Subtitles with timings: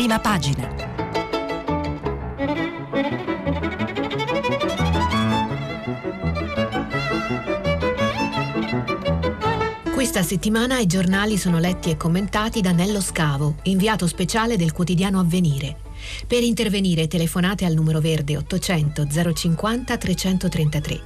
[0.00, 0.66] Prima pagina.
[9.92, 15.20] Questa settimana i giornali sono letti e commentati da Nello Scavo, inviato speciale del quotidiano
[15.20, 15.76] Avvenire.
[16.26, 21.00] Per intervenire telefonate al numero verde 800 050 333.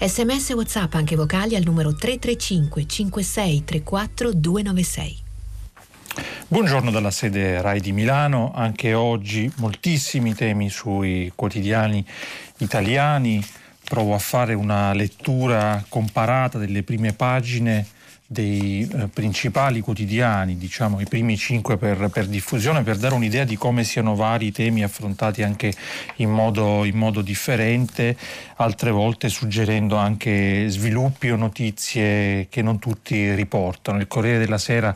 [0.00, 5.28] Sms WhatsApp anche vocali al numero 335 56 34 296.
[6.50, 12.04] Buongiorno dalla sede RAI di Milano, anche oggi moltissimi temi sui quotidiani
[12.56, 13.40] italiani.
[13.84, 17.86] Provo a fare una lettura comparata delle prime pagine
[18.32, 23.56] dei eh, principali quotidiani, diciamo i primi cinque per, per, diffusione, per dare un'idea di
[23.56, 25.72] come siano vari i temi affrontati anche
[26.16, 28.16] in modo, in modo differente,
[28.54, 33.98] altre volte suggerendo anche sviluppi o notizie che non tutti riportano.
[33.98, 34.94] Il Corriere della Sera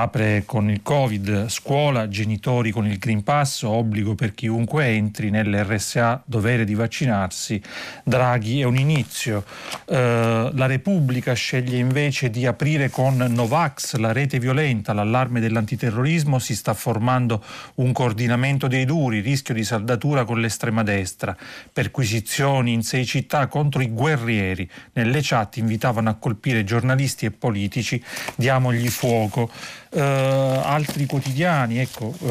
[0.00, 6.22] apre con il Covid, scuola, genitori con il Green Pass, obbligo per chiunque entri nell'RSA,
[6.26, 7.60] dovere di vaccinarsi,
[8.04, 9.44] Draghi è un inizio.
[9.86, 16.54] Eh, la Repubblica sceglie invece di aprire con Novax, la rete violenta, l'allarme dell'antiterrorismo, si
[16.54, 17.42] sta formando
[17.76, 21.36] un coordinamento dei duri, rischio di saldatura con l'estrema destra,
[21.72, 24.68] perquisizioni in sei città contro i guerrieri.
[24.92, 28.02] Nelle chat invitavano a colpire giornalisti e politici,
[28.36, 29.50] diamogli fuoco.
[29.96, 32.28] Uh, altri quotidiani, ecco, uh,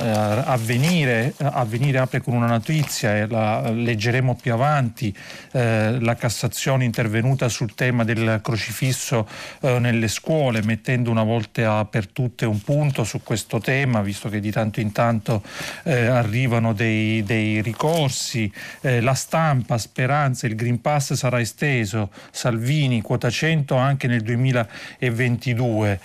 [0.00, 5.16] avvenire, avvenire, apre con una notizia e la leggeremo più avanti,
[5.52, 9.28] uh, la Cassazione intervenuta sul tema del crocifisso
[9.60, 14.50] nelle scuole, mettendo una volta per tutte un punto su questo tema, visto che di
[14.50, 15.42] tanto in tanto
[15.84, 23.76] arrivano dei, dei ricorsi, la stampa, speranza, il Green Pass sarà esteso, Salvini, quota 100
[23.76, 26.00] anche nel 2022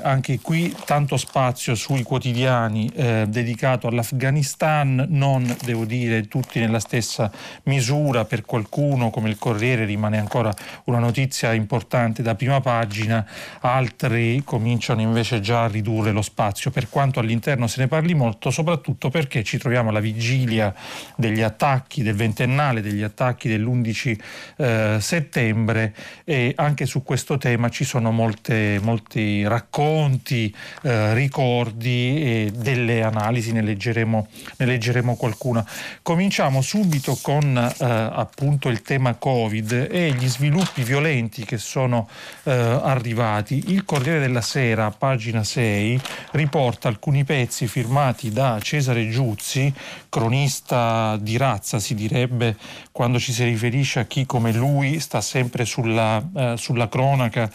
[0.00, 7.30] anche qui tanto spazio sui quotidiani eh, dedicato all'Afghanistan, non devo dire tutti nella stessa
[7.64, 13.26] misura, per qualcuno come il Corriere rimane ancora una notizia importante da prima pagina,
[13.60, 18.50] altri cominciano invece già a ridurre lo spazio, per quanto all'interno se ne parli molto,
[18.50, 20.74] soprattutto perché ci troviamo alla vigilia
[21.16, 24.18] degli attacchi del ventennale, degli attacchi dell'11
[24.56, 25.94] eh, settembre
[26.24, 33.02] e anche su questo tema ci sono molte, molti racconti racconti, eh, ricordi e delle
[33.02, 34.28] analisi, ne leggeremo,
[34.58, 35.66] ne leggeremo qualcuna.
[36.02, 42.08] Cominciamo subito con eh, appunto il tema Covid e gli sviluppi violenti che sono
[42.44, 43.72] eh, arrivati.
[43.72, 46.00] Il Corriere della Sera, pagina 6,
[46.32, 49.72] riporta alcuni pezzi firmati da Cesare Giuzzi,
[50.08, 52.56] cronista di razza si direbbe
[52.92, 57.50] quando ci si riferisce a chi come lui sta sempre sulla, eh, sulla cronaca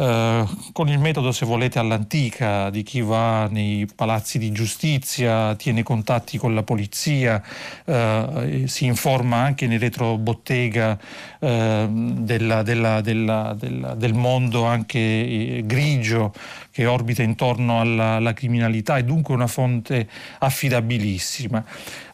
[0.00, 5.82] eh, con il metodo, se volete, all'antica di chi va nei palazzi di giustizia, tiene
[5.82, 7.42] contatti con la polizia,
[7.84, 10.98] eh, si informa anche nel retrobottega
[11.38, 13.54] eh, della, della, della,
[13.94, 16.32] del mondo anche eh, grigio
[16.70, 20.08] che orbita intorno alla, alla, criminalità e dunque una fonte
[20.38, 21.62] affidabilissima.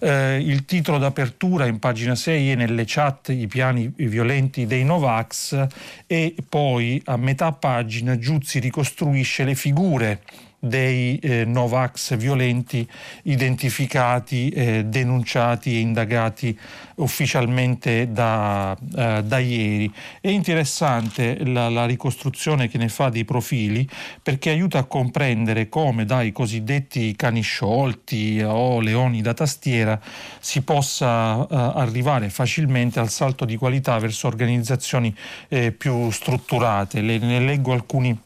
[0.00, 5.66] Eh, il titolo d'apertura in pagina 6 è nelle chat i piani violenti dei Novax
[6.06, 10.20] e poi a metà pagina Giuzzi ricostruisce le figure
[10.66, 12.86] dei eh, Novax violenti
[13.22, 16.58] identificati, eh, denunciati e indagati
[16.96, 19.92] ufficialmente da, eh, da ieri.
[20.20, 23.88] È interessante la, la, ricostruzione che ne fa dei profili
[24.22, 30.00] perché aiuta a comprendere come dai cosiddetti cani sciolti o leoni da tastiera
[30.40, 35.14] si possa eh, arrivare facilmente al salto di qualità verso organizzazioni
[35.48, 37.00] eh, più strutturate.
[37.00, 38.16] Le, ne leggo alcuni,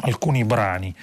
[0.00, 0.94] alcuni brani.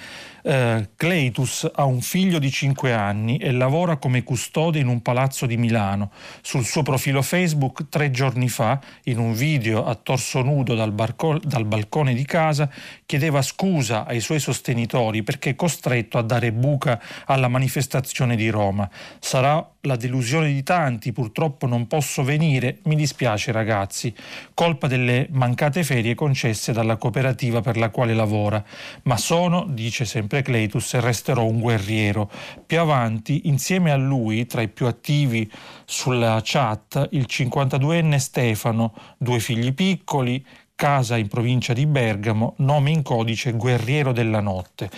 [0.44, 5.46] Eh, Cleitus ha un figlio di 5 anni e lavora come custode in un palazzo
[5.46, 6.10] di Milano.
[6.40, 11.38] Sul suo profilo Facebook tre giorni fa, in un video a torso nudo dal, barco-
[11.38, 12.68] dal balcone di casa,
[13.06, 18.88] chiedeva scusa ai suoi sostenitori perché è costretto a dare buca alla manifestazione di Roma.
[19.20, 24.14] Sarà la delusione di tanti, purtroppo non posso venire, mi dispiace ragazzi,
[24.54, 28.62] colpa delle mancate ferie concesse dalla cooperativa per la quale lavora,
[29.04, 32.30] ma sono, dice sempre Cleitus, e resterò un guerriero.
[32.64, 35.50] Più avanti, insieme a lui, tra i più attivi
[35.84, 40.44] sulla chat, il 52enne Stefano, due figli piccoli,
[40.74, 44.90] casa in provincia di Bergamo, nome in codice Guerriero della Notte.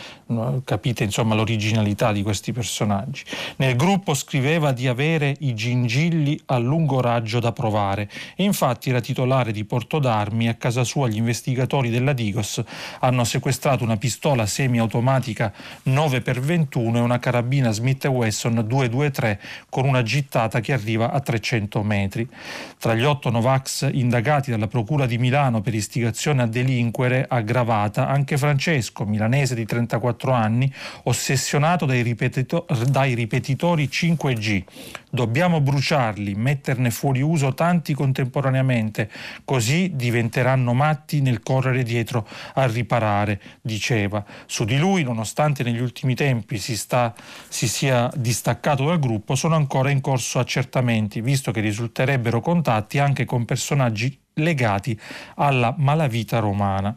[0.65, 3.23] Capite insomma l'originalità di questi personaggi.
[3.57, 9.01] Nel gruppo scriveva di avere i gingilli a lungo raggio da provare e infatti era
[9.01, 10.49] titolare di porto d'armi.
[10.49, 12.63] A casa sua gli investigatori della Digos
[13.01, 15.53] hanno sequestrato una pistola semiautomatica
[15.87, 22.27] 9x21 e una carabina Smith Wesson 223 con una gittata che arriva a 300 metri.
[22.79, 28.37] Tra gli otto Novax indagati dalla Procura di Milano per istigazione a delinquere aggravata anche
[28.37, 30.73] Francesco, milanese di 34 anni,
[31.05, 34.63] ossessionato dai, ripetito- dai ripetitori 5G.
[35.11, 39.11] Dobbiamo bruciarli, metterne fuori uso tanti contemporaneamente,
[39.45, 44.25] così diventeranno matti nel correre dietro a riparare, diceva.
[44.47, 47.15] Su di lui, nonostante negli ultimi tempi si, sta,
[47.49, 53.25] si sia distaccato dal gruppo, sono ancora in corso accertamenti, visto che risulterebbero contatti anche
[53.25, 54.99] con personaggi legati
[55.37, 56.95] alla malavita romana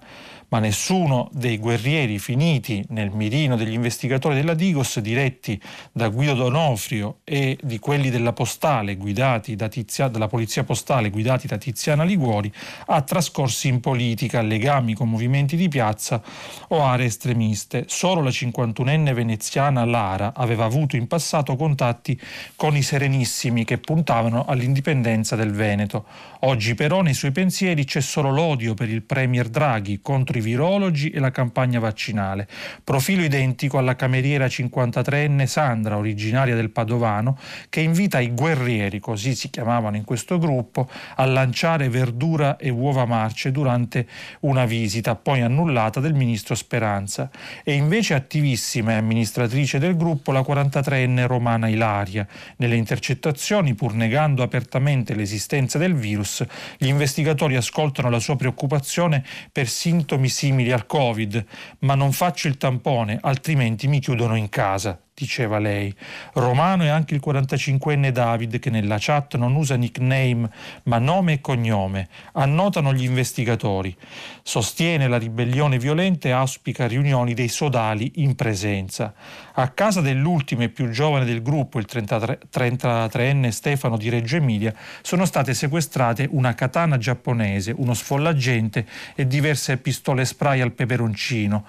[0.50, 5.60] ma nessuno dei guerrieri finiti nel mirino degli investigatori della Digos, diretti
[5.92, 11.58] da Guido Donofrio e di quelli della postale da Tizia, della polizia postale guidati da
[11.58, 12.52] Tiziana Liguori,
[12.88, 16.22] ha trascorsi in politica, legami con movimenti di piazza
[16.70, 17.86] o aree estremiste.
[17.88, 22.20] Solo la 51enne veneziana Lara aveva avuto in passato contatti
[22.56, 26.06] con i Serenissimi che puntavano all'indipendenza del Veneto.
[26.42, 31.10] Oggi però nei suoi pensieri c'è solo l'odio per il premier Draghi contro i virologi
[31.10, 32.48] e la campagna vaccinale.
[32.84, 37.38] Profilo identico alla cameriera 53enne Sandra, originaria del Padovano,
[37.70, 43.06] che invita i guerrieri, così si chiamavano in questo gruppo, a lanciare verdura e uova
[43.06, 44.08] marce durante
[44.42, 47.30] una visita, poi annullata del ministro Speranza.
[47.64, 52.28] E invece attivissima e amministratrice del gruppo la 43enne romana Ilaria.
[52.58, 56.46] Nelle intercettazioni, pur negando apertamente l'esistenza del virus,
[56.78, 61.46] gli investigatori ascoltano la sua preoccupazione per sintomi simili al Covid,
[61.80, 65.92] ma non faccio il tampone, altrimenti mi chiudono in casa diceva lei.
[66.34, 70.48] Romano è anche il 45enne David che nella chat non usa nickname
[70.84, 72.08] ma nome e cognome.
[72.34, 73.96] Annotano gli investigatori.
[74.44, 79.12] Sostiene la ribellione violenta e auspica riunioni dei sodali in presenza.
[79.54, 84.72] A casa dell'ultimo e più giovane del gruppo, il 33, 33enne Stefano di Reggio Emilia,
[85.02, 88.86] sono state sequestrate una katana giapponese, uno sfollagente
[89.16, 91.66] e diverse pistole spray al peperoncino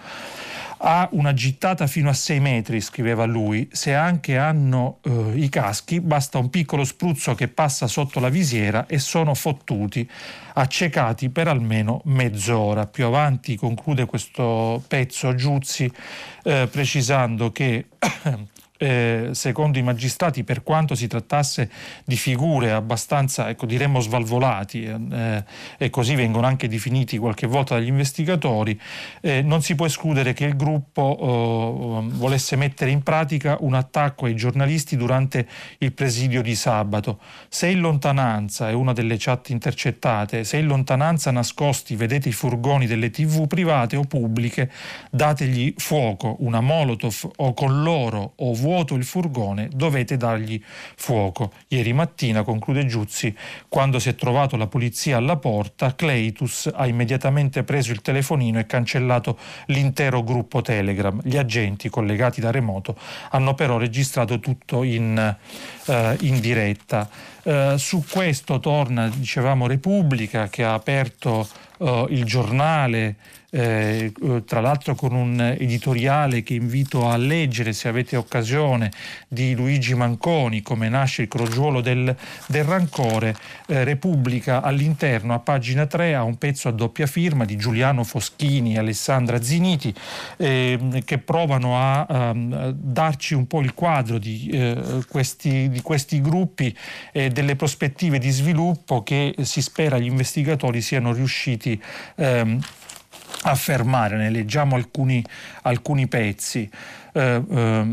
[0.78, 3.68] ha una gittata fino a 6 metri, scriveva lui.
[3.72, 8.86] Se anche hanno eh, i caschi, basta un piccolo spruzzo che passa sotto la visiera
[8.86, 10.08] e sono fottuti,
[10.54, 12.86] accecati per almeno mezz'ora.
[12.86, 15.90] Più avanti conclude questo pezzo Giuzzi
[16.44, 17.86] eh, precisando che
[18.78, 21.70] eh, secondo i magistrati, per quanto si trattasse
[22.04, 25.44] di figure abbastanza, ecco, diremmo svalvolati, eh,
[25.76, 28.80] e così vengono anche definiti qualche volta dagli investigatori,
[29.20, 34.26] eh, non si può escludere che il gruppo eh, volesse mettere in pratica un attacco
[34.26, 35.46] ai giornalisti durante
[35.78, 37.18] il presidio di sabato.
[37.48, 42.86] Se in lontananza, è una delle chat intercettate, se in lontananza nascosti vedete i furgoni
[42.86, 44.70] delle tv private o pubbliche,
[45.10, 51.52] dategli fuoco, una molotov o con loro o vuoto il furgone, dovete dargli fuoco.
[51.68, 53.34] Ieri mattina, conclude Giuzzi,
[53.66, 58.66] quando si è trovato la polizia alla porta, Cleitus ha immediatamente preso il telefonino e
[58.66, 61.18] cancellato l'intero gruppo Telegram.
[61.24, 62.94] Gli agenti collegati da remoto
[63.30, 65.36] hanno però registrato tutto in,
[65.86, 67.08] uh, in diretta.
[67.42, 71.48] Uh, su questo torna, dicevamo, Repubblica che ha aperto
[71.78, 73.16] uh, il giornale
[73.50, 78.90] eh, eh, tra l'altro con un editoriale che invito a leggere se avete occasione
[79.26, 82.14] di Luigi Manconi, come nasce il crogiuolo del,
[82.46, 83.34] del rancore,
[83.66, 88.74] eh, Repubblica all'interno a pagina 3 ha un pezzo a doppia firma di Giuliano Foschini
[88.74, 89.94] e Alessandra Ziniti
[90.36, 96.20] eh, che provano a, a, darci un po' il quadro di, eh, questi, di questi,
[96.20, 96.76] gruppi
[97.12, 101.80] e delle prospettive di sviluppo che si spera gli investigatori siano riusciti
[102.16, 102.60] ehm,
[103.42, 105.24] affermare, ne leggiamo alcuni,
[105.62, 106.68] alcuni pezzi,
[107.12, 107.86] eh, eh,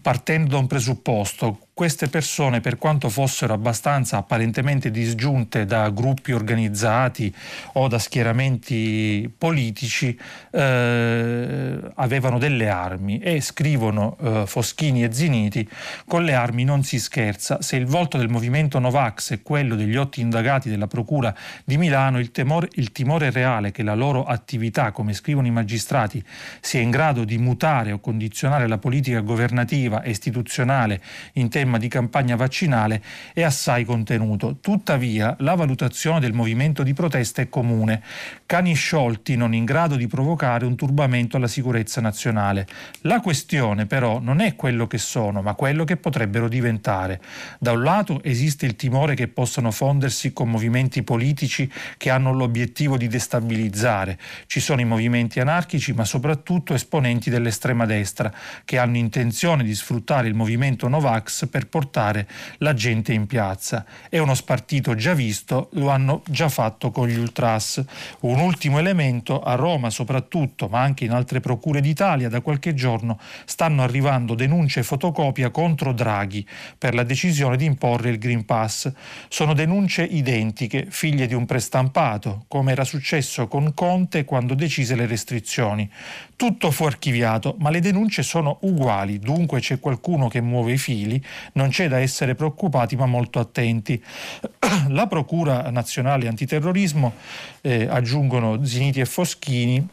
[0.00, 7.32] partendo da un presupposto, queste persone, per quanto fossero abbastanza apparentemente disgiunte da gruppi organizzati
[7.74, 10.18] o da schieramenti politici,
[10.50, 15.68] eh, avevano delle armi e scrivono eh, Foschini e Ziniti,
[16.04, 17.62] con le armi non si scherza.
[17.62, 21.32] Se il volto del movimento Novax è quello degli otto indagati della Procura
[21.62, 26.20] di Milano, il, temore, il timore reale che la loro attività, come scrivono i magistrati,
[26.58, 31.00] sia in grado di mutare o condizionare la politica governativa e istituzionale
[31.34, 33.02] in tema di campagna vaccinale
[33.34, 34.56] è assai contenuto.
[34.58, 38.02] Tuttavia, la valutazione del movimento di protesta è comune.
[38.46, 42.66] Cani sciolti non in grado di provocare un turbamento alla sicurezza nazionale.
[43.02, 47.20] La questione però non è quello che sono, ma quello che potrebbero diventare.
[47.58, 52.96] Da un lato esiste il timore che possano fondersi con movimenti politici che hanno l'obiettivo
[52.96, 54.18] di destabilizzare.
[54.46, 58.32] Ci sono i movimenti anarchici, ma soprattutto esponenti dell'estrema destra
[58.64, 63.84] che hanno intenzione di sfruttare il movimento Novax per portare la gente in piazza.
[64.08, 67.82] È uno spartito già visto, lo hanno già fatto con gli ultras.
[68.20, 73.18] Un ultimo elemento, a Roma soprattutto, ma anche in altre procure d'Italia, da qualche giorno
[73.44, 76.46] stanno arrivando denunce fotocopia contro Draghi
[76.76, 78.92] per la decisione di imporre il Green Pass.
[79.28, 85.06] Sono denunce identiche, figlie di un prestampato, come era successo con Conte quando decise le
[85.06, 85.90] restrizioni.
[86.36, 91.22] Tutto fu archiviato, ma le denunce sono uguali, dunque c'è qualcuno che muove i fili,
[91.54, 94.02] non c'è da essere preoccupati ma molto attenti.
[94.88, 97.14] La Procura Nazionale Antiterrorismo,
[97.60, 99.88] eh, aggiungono Ziniti e Foschini,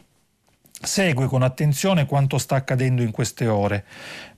[0.80, 3.84] segue con attenzione quanto sta accadendo in queste ore.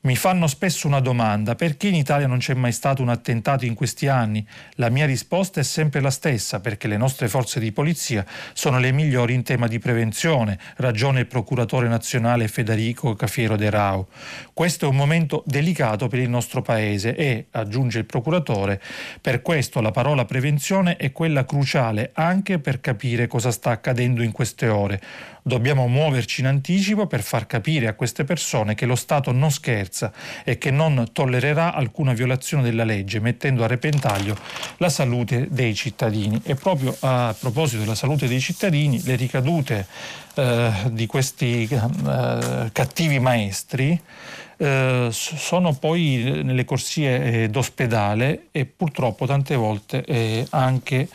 [0.01, 3.75] Mi fanno spesso una domanda, perché in Italia non c'è mai stato un attentato in
[3.75, 4.47] questi anni?
[4.75, 8.93] La mia risposta è sempre la stessa, perché le nostre forze di polizia sono le
[8.93, 14.07] migliori in tema di prevenzione, ragione il procuratore nazionale Federico Cafiero De Rao.
[14.55, 18.81] Questo è un momento delicato per il nostro Paese e, aggiunge il procuratore,
[19.21, 24.31] per questo la parola prevenzione è quella cruciale anche per capire cosa sta accadendo in
[24.31, 25.01] queste ore.
[25.43, 29.88] Dobbiamo muoverci in anticipo per far capire a queste persone che lo Stato non scherza
[29.89, 30.13] scherza
[30.45, 34.37] e che non tollererà alcuna violazione della legge, mettendo a repentaglio
[34.77, 36.41] la salute dei cittadini.
[36.45, 39.87] E proprio a proposito della salute dei cittadini, le ricadute
[40.35, 44.01] eh, di questi eh, cattivi maestri
[44.61, 51.09] eh, sono poi nelle corsie eh, d'ospedale e purtroppo tante volte eh, anche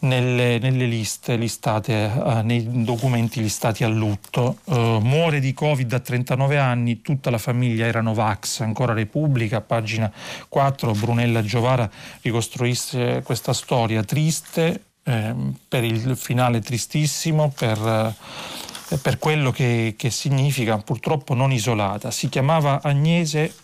[0.00, 4.58] nelle, nelle liste listate, eh, nei documenti listati a lutto.
[4.64, 10.10] Eh, muore di Covid a 39 anni, tutta la famiglia era Novax, ancora Repubblica, pagina
[10.48, 11.90] 4, Brunella Giovara
[12.22, 15.34] ricostruisce questa storia triste, eh,
[15.68, 22.10] per il finale tristissimo, per eh, per quello che, che, significa purtroppo non isolata.
[22.10, 23.54] Si chiamava Agnese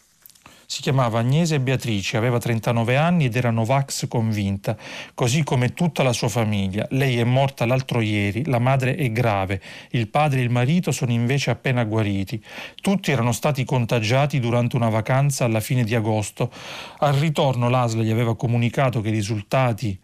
[0.67, 4.77] si chiamava Agnese Beatrice, aveva 39 anni ed era Novax convinta,
[5.15, 6.87] così come tutta la sua famiglia.
[6.91, 11.13] Lei è morta l'altro ieri, la madre è grave, il padre e il marito sono
[11.13, 12.43] invece appena guariti.
[12.81, 16.51] Tutti erano stati contagiati durante una vacanza alla fine di agosto.
[16.99, 19.99] Al ritorno l'ASL gli aveva comunicato che i risultati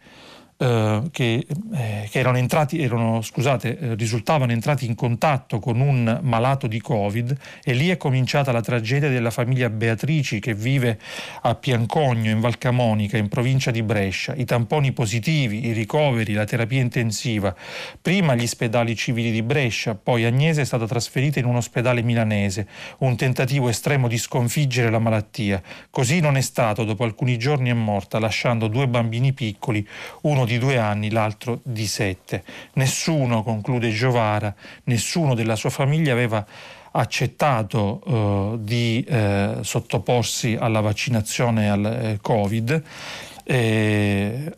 [0.63, 6.21] eh, che, eh, che, erano entrati, erano, scusate, eh, risultavano entrati in contatto con un
[6.23, 11.01] malato di Covid e lì è cominciata la tragedia della famiglia Beatrici che vive
[11.43, 14.35] a Piancogno in Valcamonica in provincia di Brescia.
[14.37, 17.53] I tamponi positivi, i ricoveri, la terapia intensiva.
[18.01, 22.69] Prima gli ospedali civili di Brescia, poi Agnese è stata trasferita in un ospedale milanese.
[22.99, 25.61] Un tentativo estremo di sconfiggere la malattia.
[25.91, 29.85] Così non è stato, dopo alcuni giorni è morta, lasciando due bambini piccoli,
[30.23, 32.45] uno di di due anni, l'altro di sette.
[32.75, 34.55] Nessuno, conclude Giovara,
[34.85, 36.45] nessuno della sua famiglia aveva
[36.93, 42.83] accettato eh, di eh, sottoporsi alla vaccinazione al eh, Covid.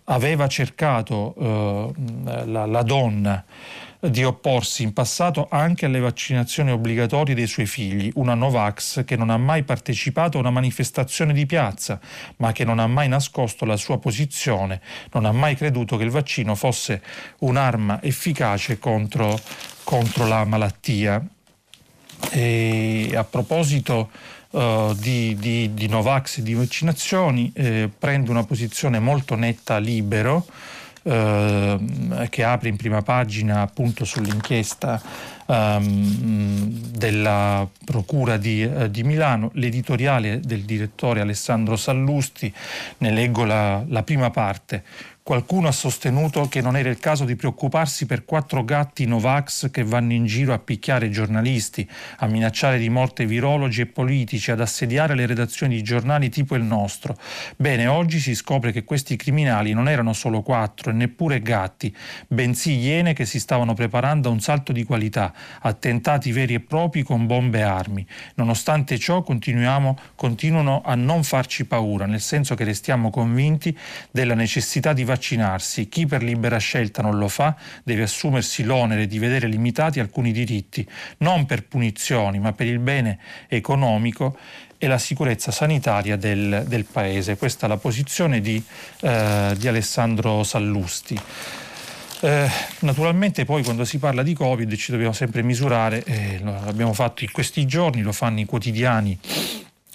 [0.04, 3.44] aveva cercato eh, la, la donna
[4.10, 9.30] di opporsi in passato anche alle vaccinazioni obbligatorie dei suoi figli, una Novax che non
[9.30, 11.98] ha mai partecipato a una manifestazione di piazza,
[12.36, 14.80] ma che non ha mai nascosto la sua posizione,
[15.12, 17.02] non ha mai creduto che il vaccino fosse
[17.40, 19.38] un'arma efficace contro,
[19.84, 21.24] contro la malattia.
[22.30, 24.10] E a proposito
[24.50, 30.46] uh, di, di, di, Novax e di vaccinazioni, eh, prende una posizione molto netta libero
[31.06, 31.78] eh,
[32.30, 35.00] che apre in prima pagina appunto sull'inchiesta
[35.46, 42.52] ehm, della Procura di, eh, di, Milano, l'editoriale del direttore Alessandro Sallusti,
[42.98, 44.82] ne leggo la, la prima parte.
[45.26, 49.82] Qualcuno ha sostenuto che non era il caso di preoccuparsi per quattro gatti Novax che
[49.82, 51.88] vanno in giro a picchiare giornalisti,
[52.18, 56.62] a minacciare di morte virologi e politici, ad assediare le redazioni di giornali tipo il
[56.62, 57.16] nostro.
[57.56, 61.96] Bene, oggi si scopre che questi criminali non erano solo quattro e neppure gatti,
[62.28, 67.02] bensì iene che si stavano preparando a un salto di qualità, attentati veri e propri
[67.02, 68.06] con bombe e armi.
[68.34, 73.74] Nonostante ciò continuano a non farci paura, nel senso che restiamo convinti
[74.10, 75.88] della necessità di vaccinarsi.
[75.88, 80.86] Chi per libera scelta non lo fa deve assumersi l'onere di vedere limitati alcuni diritti,
[81.18, 83.18] non per punizioni, ma per il bene
[83.48, 84.36] economico
[84.76, 87.36] e la sicurezza sanitaria del, del Paese.
[87.36, 88.62] Questa è la posizione di,
[89.00, 91.18] eh, di Alessandro Sallusti.
[92.20, 92.48] Eh,
[92.80, 97.30] naturalmente poi quando si parla di Covid ci dobbiamo sempre misurare, eh, l'abbiamo fatto in
[97.30, 99.18] questi giorni, lo fanno i quotidiani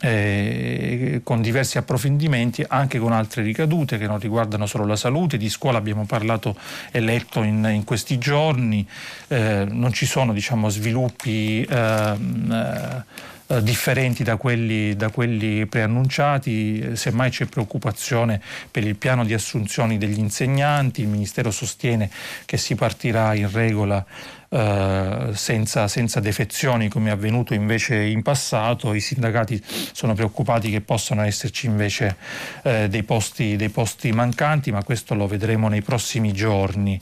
[0.01, 5.49] eh, con diversi approfondimenti anche con altre ricadute che non riguardano solo la salute, di
[5.49, 6.55] scuola abbiamo parlato
[6.91, 8.87] e letto in, in questi giorni,
[9.27, 13.05] eh, non ci sono diciamo, sviluppi ehm,
[13.51, 18.39] eh, differenti da quelli, da quelli preannunciati, semmai c'è preoccupazione
[18.69, 22.11] per il piano di assunzioni degli insegnanti, il Ministero sostiene
[22.45, 24.05] che si partirà in regola
[24.51, 30.81] eh, senza, senza, defezioni come è avvenuto invece in passato, i sindacati sono preoccupati che
[30.81, 32.15] possano esserci invece
[32.63, 36.99] eh, dei, posti, dei, posti, mancanti, ma questo lo vedremo nei prossimi giorni.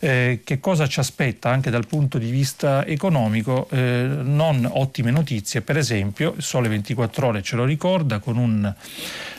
[0.00, 3.68] Eh, che cosa ci aspetta anche dal punto di vista economico?
[3.70, 8.74] Eh, non ottime notizie, per esempio, il Sole 24 ore ce lo ricorda con un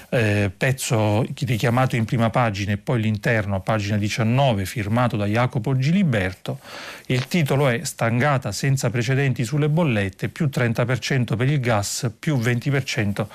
[0.09, 5.77] eh, pezzo richiamato in prima pagina e poi l'interno a pagina 19 firmato da Jacopo
[5.77, 6.59] Giliberto.
[7.07, 13.25] Il titolo è Stangata senza precedenti sulle bollette, più 30% per il gas, più 20%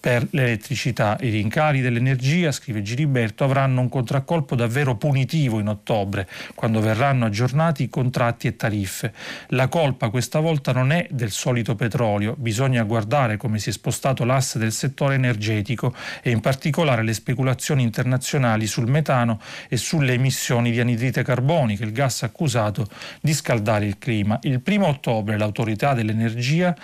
[0.00, 1.18] per l'elettricità.
[1.20, 7.82] I rincari dell'energia, scrive Giliberto, avranno un contraccolpo davvero punitivo in ottobre, quando verranno aggiornati
[7.84, 9.12] i contratti e tariffe.
[9.48, 14.24] La colpa questa volta non è del solito petrolio, bisogna guardare come si è spostato
[14.24, 20.70] l'asse del settore energetico e in particolare le speculazioni internazionali sul metano e sulle emissioni
[20.70, 22.86] di anidride carbonica, il gas accusato
[23.20, 24.38] di scaldare il clima.
[24.42, 26.74] Il primo ottobre l'autorità dell'energia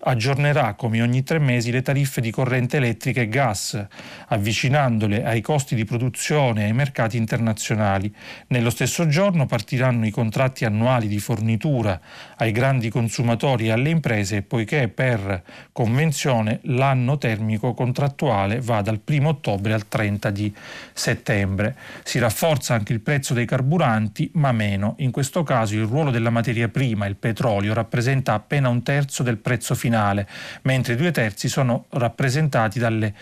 [0.00, 3.86] aggiornerà come ogni tre mesi le tariffe di corrente elettrica e gas,
[4.28, 8.14] avvicinandole ai costi di produzione e ai mercati internazionali.
[8.48, 12.00] Nello stesso giorno partiranno i contratti annuali di fornitura
[12.36, 19.28] ai grandi consumatori e alle imprese, poiché per convenzione l'anno termico contrattuale va dal 1
[19.28, 20.52] ottobre al 30 di
[20.92, 21.76] settembre.
[22.02, 24.94] Si rafforza anche il prezzo dei carburanti, ma meno.
[24.98, 29.38] In questo caso il ruolo della materia prima, il petrolio, rappresenta appena un terzo del
[29.38, 30.28] prezzo finale,
[30.62, 33.14] mentre i due terzi sono rappresentati dalle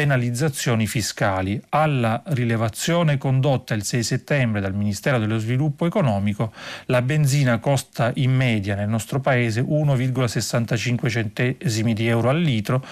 [0.00, 1.60] penalizzazioni fiscali.
[1.68, 6.54] Alla rilevazione condotta il 6 settembre dal Ministero dello Sviluppo Economico,
[6.86, 12.82] la benzina costa in media nel nostro paese 1,65 centesimi di euro al litro,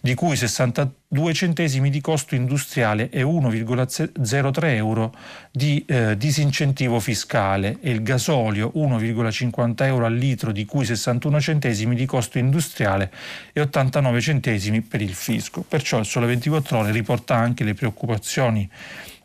[0.00, 5.14] di cui 62 centesimi di costo industriale e 1,03 euro
[5.52, 11.94] di eh, disincentivo fiscale e il gasolio 1,50 euro al litro, di cui 61 centesimi
[11.94, 13.12] di costo industriale
[13.52, 15.60] e 89 centesimi per il fisco.
[15.60, 18.68] Perciò il sole 24 24 ore riporta anche le preoccupazioni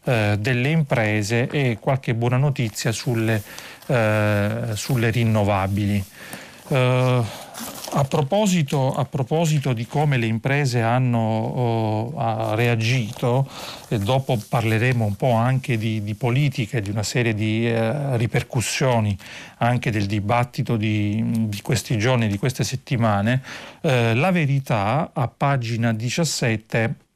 [0.04, 3.42] eh, delle imprese e qualche buona notizia sulle,
[3.88, 6.04] eh, sulle rinnovabili.
[6.70, 7.26] Uh,
[7.94, 13.50] a, proposito, a proposito, di come le imprese hanno uh, reagito,
[13.88, 18.16] e dopo parleremo un po' anche di, di politica e di una serie di uh,
[18.18, 19.18] ripercussioni
[19.58, 23.42] anche del dibattito di, di, questi giorni, di queste settimane,
[23.82, 27.08] la verità a pagina 17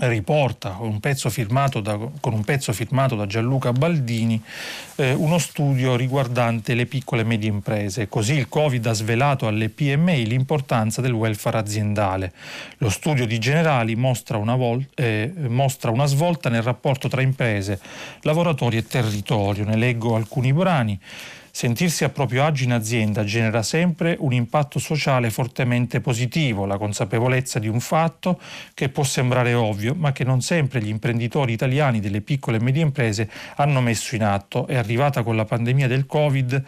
[0.00, 4.42] riporta con un pezzo firmato da, un pezzo firmato da Gianluca Baldini
[4.96, 8.08] eh, uno studio riguardante le piccole e medie imprese.
[8.08, 12.32] Così il Covid ha svelato alle PMI l'importanza del welfare aziendale.
[12.78, 17.80] Lo studio di Generali mostra una, vol- eh, mostra una svolta nel rapporto tra imprese,
[18.22, 19.64] lavoratori e territorio.
[19.64, 20.98] Ne leggo alcuni brani.
[21.56, 27.58] Sentirsi a proprio agio in azienda genera sempre un impatto sociale fortemente positivo, la consapevolezza
[27.58, 28.38] di un fatto
[28.74, 32.82] che può sembrare ovvio, ma che non sempre gli imprenditori italiani delle piccole e medie
[32.82, 34.66] imprese hanno messo in atto.
[34.66, 36.62] È arrivata con la pandemia del Covid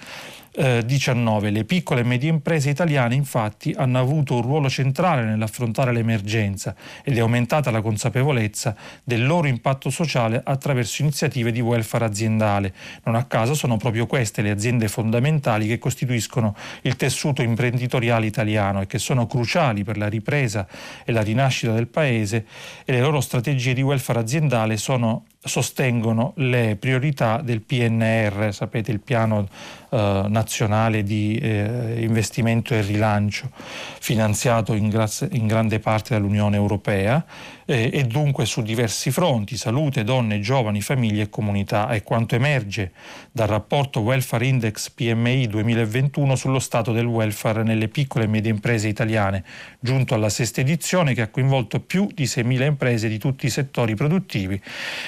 [0.58, 1.50] 19.
[1.50, 7.16] Le piccole e medie imprese italiane infatti hanno avuto un ruolo centrale nell'affrontare l'emergenza ed
[7.16, 12.74] è aumentata la consapevolezza del loro impatto sociale attraverso iniziative di welfare aziendale.
[13.04, 18.80] Non a caso sono proprio queste le aziende fondamentali che costituiscono il tessuto imprenditoriale italiano
[18.80, 20.66] e che sono cruciali per la ripresa
[21.04, 22.46] e la rinascita del Paese
[22.84, 29.00] e le loro strategie di welfare aziendale sono sostengono le priorità del PNR, sapete il
[29.00, 29.48] piano
[29.90, 37.24] eh, nazionale di eh, investimento e rilancio finanziato in, gra- in grande parte dall'Unione Europea
[37.70, 41.88] eh, e dunque su diversi fronti, salute, donne, giovani, famiglie e comunità.
[41.88, 42.92] È quanto emerge
[43.30, 48.88] dal rapporto Welfare Index PMI 2021 sullo stato del welfare nelle piccole e medie imprese
[48.88, 49.44] italiane,
[49.78, 53.94] giunto alla sesta edizione che ha coinvolto più di 6.000 imprese di tutti i settori
[53.94, 54.60] produttivi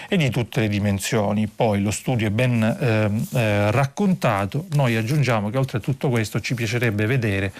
[0.08, 1.46] ed di tutte le dimensioni.
[1.46, 6.40] Poi lo studio è ben eh, eh, raccontato, noi aggiungiamo che oltre a tutto questo
[6.40, 7.52] ci piacerebbe vedere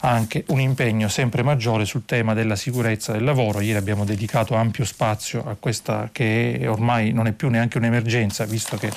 [0.00, 3.60] anche un impegno sempre maggiore sul tema della sicurezza del lavoro.
[3.60, 8.76] Ieri abbiamo dedicato ampio spazio a questa che ormai non è più neanche un'emergenza, visto
[8.76, 8.90] che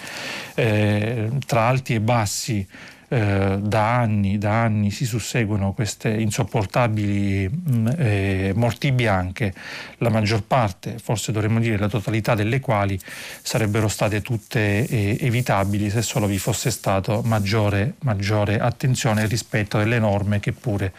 [0.56, 2.68] eh, tra alti e bassi
[3.12, 9.52] eh, da, anni, da anni si susseguono queste insopportabili mh, mm, eh, morti bianche,
[9.98, 13.00] la maggior parte, forse dovremmo dire la totalità delle quali
[13.42, 19.98] sarebbero state tutte eh, evitabili se solo vi fosse stato maggiore, maggiore attenzione rispetto delle
[19.98, 20.94] norme che pure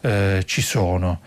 [0.00, 1.20] eh, ci sono.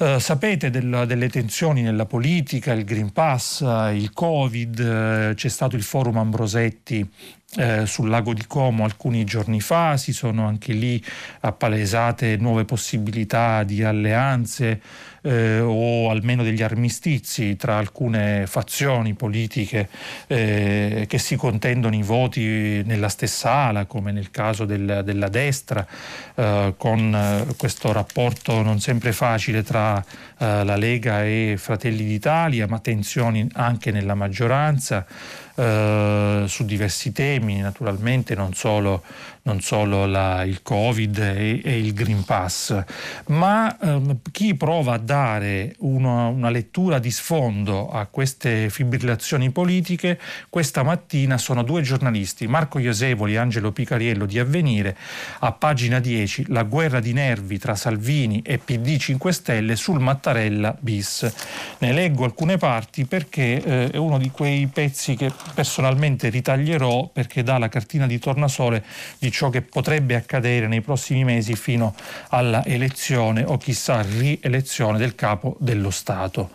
[0.00, 3.60] Uh, sapete del, delle tensioni nella politica, il Green Pass,
[3.92, 7.06] il Covid, uh, c'è stato il forum Ambrosetti
[7.56, 11.02] eh, sul lago di Como alcuni giorni fa, si sono anche lì
[11.40, 14.80] appalesate nuove possibilità di alleanze
[15.22, 19.88] eh, o almeno degli armistizi tra alcune fazioni politiche
[20.26, 25.86] eh, che si contendono i voti nella stessa ala, come nel caso del, della destra,
[26.34, 30.02] eh, con eh, questo rapporto non sempre facile tra
[30.38, 35.04] eh, la Lega e Fratelli d'Italia, ma tensioni anche nella maggioranza.
[35.60, 39.02] Uh, su diversi temi, naturalmente non solo
[39.42, 42.78] non solo la, il Covid e, e, il Green Pass,
[43.28, 50.20] ma ehm, chi prova a dare una, una, lettura di sfondo a queste fibrillazioni politiche,
[50.50, 54.96] questa mattina sono due giornalisti, Marco Iosevoli e Angelo Picariello di Avvenire,
[55.38, 60.76] a pagina 10, la guerra di nervi tra Salvini e PD 5 Stelle sul Mattarella
[60.78, 61.32] bis.
[61.78, 67.42] Ne leggo alcune parti perché eh, è uno di quei pezzi che personalmente ritaglierò perché
[67.42, 68.84] dà la cartina di tornasole
[69.18, 71.94] di ciò che potrebbe accadere nei prossimi mesi fino
[72.28, 76.50] alla elezione o chissà rielezione del capo dello Stato.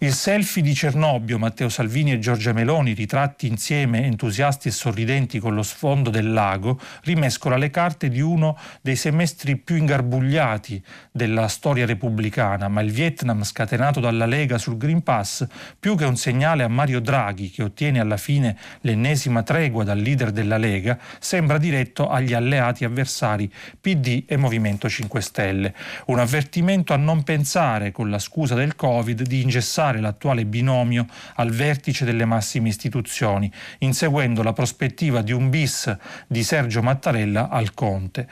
[0.00, 5.56] Il selfie di Cernobbio, Matteo Salvini e Giorgia Meloni, ritratti insieme entusiasti e sorridenti con
[5.56, 10.80] lo sfondo del lago, rimescola le carte di uno dei semestri più ingarbugliati
[11.10, 15.44] della storia repubblicana, ma il Vietnam scatenato dalla Lega sul Green Pass,
[15.80, 20.30] più che un segnale a Mario Draghi che ottiene alla fine l'ennesima tregua dal leader
[20.30, 25.74] della Lega, sembra diretto agli alleati avversari PD e Movimento 5 Stelle.
[26.06, 31.06] Un avvertimento a non pensare, con la scusa del Covid, di ingessare portare l'attuale binomio
[31.36, 35.94] al vertice delle massime istituzioni, inseguendo la prospettiva di un bis
[36.26, 38.28] di Sergio Mattarella al Conte,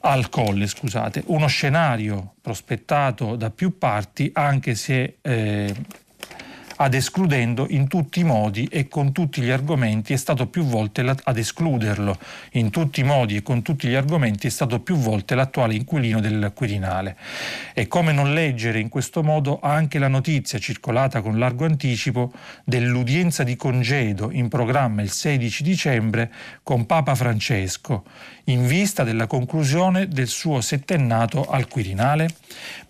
[0.00, 5.74] al Colle, scusate, uno scenario prospettato da più parti anche se eh,
[6.76, 11.02] ad escludendo in tutti i modi e con tutti gli argomenti è stato più volte
[11.02, 12.18] la, ad escluderlo
[12.52, 16.20] in tutti i modi e con tutti gli argomenti è stato più volte l'attuale inquilino
[16.20, 17.16] del Quirinale.
[17.72, 22.32] E come non leggere in questo modo anche la notizia circolata con largo anticipo
[22.64, 26.30] dell'udienza di congedo in programma il 16 dicembre
[26.62, 28.04] con Papa Francesco
[28.48, 32.28] in vista della conclusione del suo settennato al Quirinale?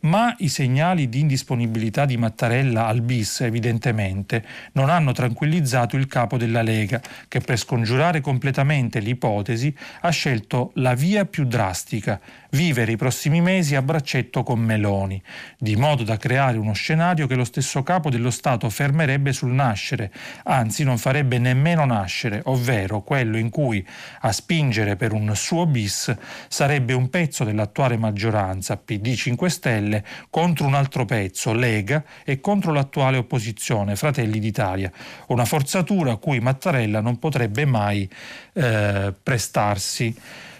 [0.06, 6.36] Ma i segnali di indisponibilità di Mattarella al bis, evidentemente, non hanno tranquillizzato il capo
[6.36, 12.96] della Lega, che per scongiurare completamente l'ipotesi ha scelto la via più drastica, vivere i
[12.96, 15.20] prossimi mesi a braccetto con Meloni,
[15.58, 20.12] di modo da creare uno scenario che lo stesso capo dello Stato fermerebbe sul nascere,
[20.44, 23.84] anzi non farebbe nemmeno nascere, ovvero quello in cui
[24.20, 26.14] a spingere per un suo bis
[26.48, 29.95] sarebbe un pezzo dell'attuale maggioranza, PD 5 Stelle,
[30.30, 34.90] contro un altro pezzo, Lega, e contro l'attuale opposizione, Fratelli d'Italia,
[35.28, 38.08] una forzatura a cui Mattarella non potrebbe mai
[38.52, 40.14] eh, prestarsi.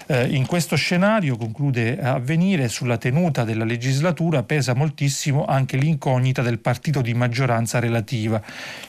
[0.08, 6.60] Eh, in questo scenario, conclude Avvenire, sulla tenuta della legislatura pesa moltissimo anche l'incognita del
[6.60, 8.40] partito di maggioranza relativa,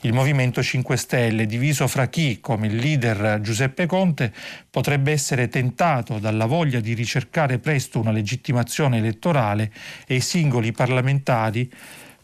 [0.01, 4.31] il Movimento 5 Stelle, diviso fra chi, come il leader Giuseppe Conte,
[4.69, 9.71] potrebbe essere tentato dalla voglia di ricercare presto una legittimazione elettorale
[10.05, 11.67] e i singoli parlamentari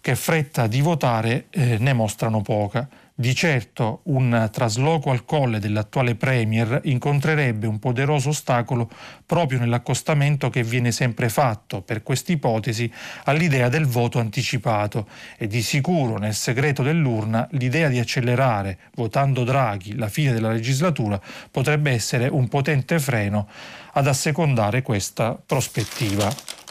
[0.02, 2.88] che fretta di votare eh, ne mostrano poca.
[3.16, 8.90] Di certo un trasloco al colle dell'attuale Premier incontrerebbe un poderoso ostacolo
[9.24, 12.92] proprio nell'accostamento che viene sempre fatto, per quest'ipotesi,
[13.26, 19.96] all'idea del voto anticipato e di sicuro nel segreto dell'urna l'idea di accelerare, votando Draghi,
[19.96, 21.22] la fine della legislatura
[21.52, 23.48] potrebbe essere un potente freno
[23.92, 26.63] ad assecondare questa prospettiva.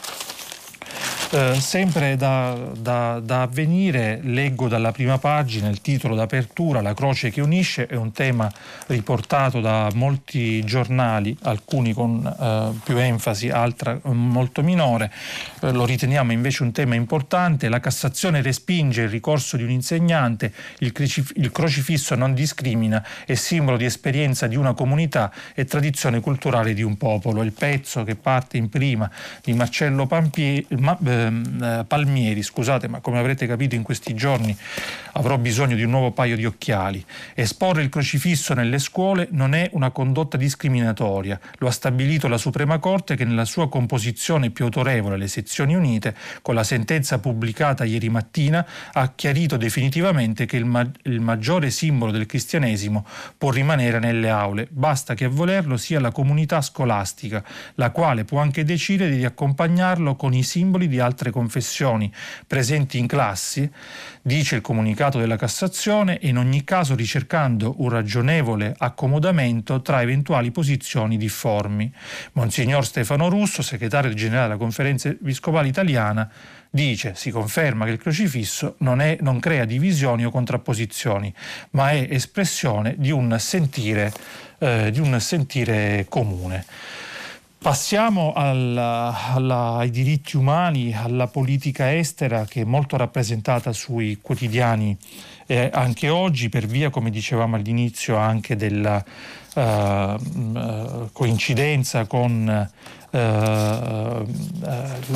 [1.34, 7.30] Eh, sempre da, da, da, avvenire leggo dalla prima pagina il titolo d'apertura La croce
[7.30, 8.52] che unisce, è un tema
[8.88, 15.10] riportato da molti giornali, alcuni con eh, più enfasi, altri molto minore,
[15.62, 20.52] eh, lo riteniamo invece un tema importante, la Cassazione respinge il ricorso di un insegnante,
[20.80, 26.20] il, cricif- il crocifisso non discrimina, è simbolo di esperienza di una comunità e tradizione
[26.20, 27.42] culturale di un popolo.
[27.42, 29.10] Il pezzo che parte in prima
[29.42, 30.94] di Marcello Pampie- ma,
[31.26, 34.56] ehm, eh, Palmieri, scusate, ma come avrete capito in questi giorni
[35.12, 37.04] avrò bisogno di un nuovo paio di occhiali.
[37.34, 42.78] Esporre il crocifisso nelle scuole non è una condotta discriminatoria, lo ha stabilito la Suprema
[42.78, 48.08] Corte che nella sua composizione più autorevole, le sezioni unite, con la sentenza pubblicata ieri
[48.08, 53.06] mattina, ha chiarito definitivamente che il, ma- il maggiore simbolo del cristianesimo
[53.36, 57.42] può rimanere nelle aule, basta che a volerlo sia la comunità scolastica,
[57.74, 62.10] la quale può anche decidere di accompagnarlo con i simboli di altre confessioni
[62.46, 63.70] presenti in classi,
[64.22, 71.16] dice il comunicato della Cassazione, in ogni caso ricercando un ragionevole accomodamento tra eventuali posizioni
[71.16, 71.92] difformi.
[72.32, 76.28] Monsignor Stefano Russo, segretario generale della Conferenza Episcopale Italiana,
[76.70, 81.32] dice, si conferma che il crocifisso non, è, non crea divisioni o contrapposizioni,
[81.70, 84.10] ma è espressione di un sentire,
[84.58, 86.64] eh, di un sentire comune.
[87.62, 94.96] Passiamo alla, alla, ai diritti umani, alla politica estera che è molto rappresentata sui quotidiani
[95.46, 99.02] eh, anche oggi per via, come dicevamo all'inizio, anche della
[99.54, 102.68] uh, coincidenza con
[103.10, 103.16] uh,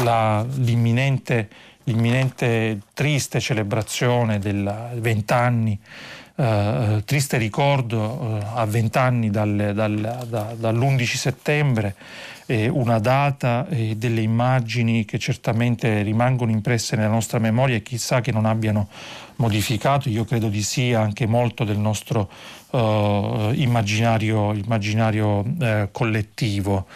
[0.04, 1.48] la, l'imminente,
[1.82, 4.64] l'imminente, triste celebrazione dei
[5.00, 5.80] vent'anni
[6.38, 11.94] Uh, triste ricordo uh, a vent'anni dal, dal, da, dall'11 settembre
[12.46, 17.82] eh, una data e eh, delle immagini che certamente rimangono impresse nella nostra memoria e
[17.82, 18.88] chissà che non abbiano
[19.36, 22.30] modificato, io credo di sì, anche molto del nostro
[22.70, 26.86] uh, immaginario, immaginario uh, collettivo.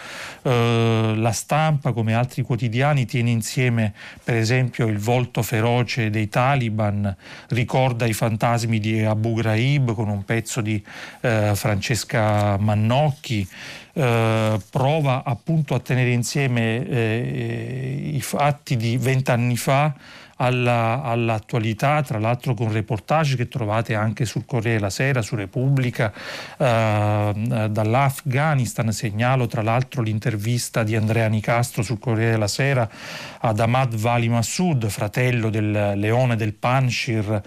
[0.41, 7.15] Uh, la stampa, come altri quotidiani, tiene insieme per esempio il volto feroce dei taliban,
[7.49, 10.83] ricorda i fantasmi di Abu Ghraib con un pezzo di
[11.21, 13.47] Francesca Mannocchi.
[13.93, 19.93] Uh, prova appunto a tenere insieme eh, i fatti di vent'anni fa
[20.41, 26.11] alla, all'attualità, tra l'altro con reportage che trovate anche sul Corriere della Sera, su Repubblica,
[26.57, 28.91] eh, dall'Afghanistan.
[28.91, 32.89] Segnalo tra l'altro l'intervista di Andrea Nicastro sul Corriere della Sera
[33.39, 37.41] ad Ahmad Vali Massoud, fratello del leone del Panshir,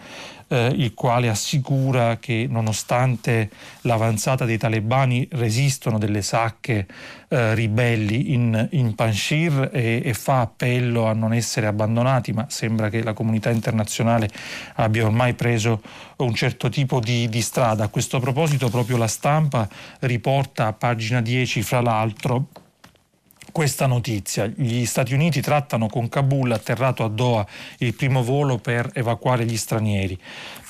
[0.54, 3.50] eh, il quale assicura che nonostante
[3.82, 6.86] l'avanzata dei talebani resistono delle sacche
[7.28, 12.88] eh, ribelli in, in Panshir e, e, fa appello a non essere abbandonati, ma sembra
[12.88, 14.30] che la comunità internazionale
[14.74, 15.82] abbia ormai preso
[16.18, 17.84] un certo tipo di, di strada.
[17.84, 19.68] A questo proposito proprio la stampa
[20.00, 22.46] riporta a pagina 10 fra l'altro
[23.54, 24.46] questa notizia.
[24.52, 27.46] Gli Stati Uniti trattano con Kabul atterrato a Doha
[27.78, 30.18] il primo volo per evacuare gli stranieri.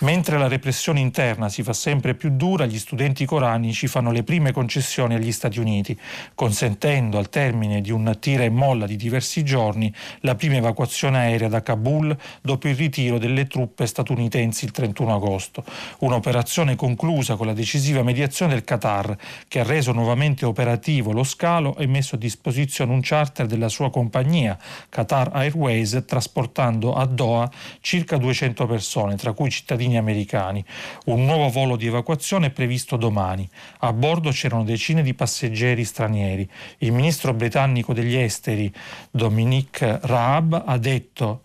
[0.00, 4.52] Mentre la repressione interna si fa sempre più dura, gli studenti coranici fanno le prime
[4.52, 5.98] concessioni agli Stati Uniti,
[6.34, 11.48] consentendo al termine di un tira e molla di diversi giorni la prima evacuazione aerea
[11.48, 15.64] da Kabul dopo il ritiro delle truppe statunitensi il 31 agosto.
[16.00, 19.16] Un'operazione conclusa con la decisiva mediazione del Qatar,
[19.48, 23.68] che ha reso nuovamente operativo lo scalo e messo a disposizione acquisizione un charter della
[23.68, 24.58] sua compagnia,
[24.88, 27.48] Qatar Airways, trasportando a Doha
[27.80, 30.64] circa 200 persone, tra cui cittadini americani.
[31.06, 33.48] Un nuovo volo di evacuazione è previsto domani.
[33.80, 36.48] A bordo c'erano decine di passeggeri stranieri.
[36.78, 38.72] Il ministro britannico degli esteri,
[39.10, 41.42] Dominic Raab, ha detto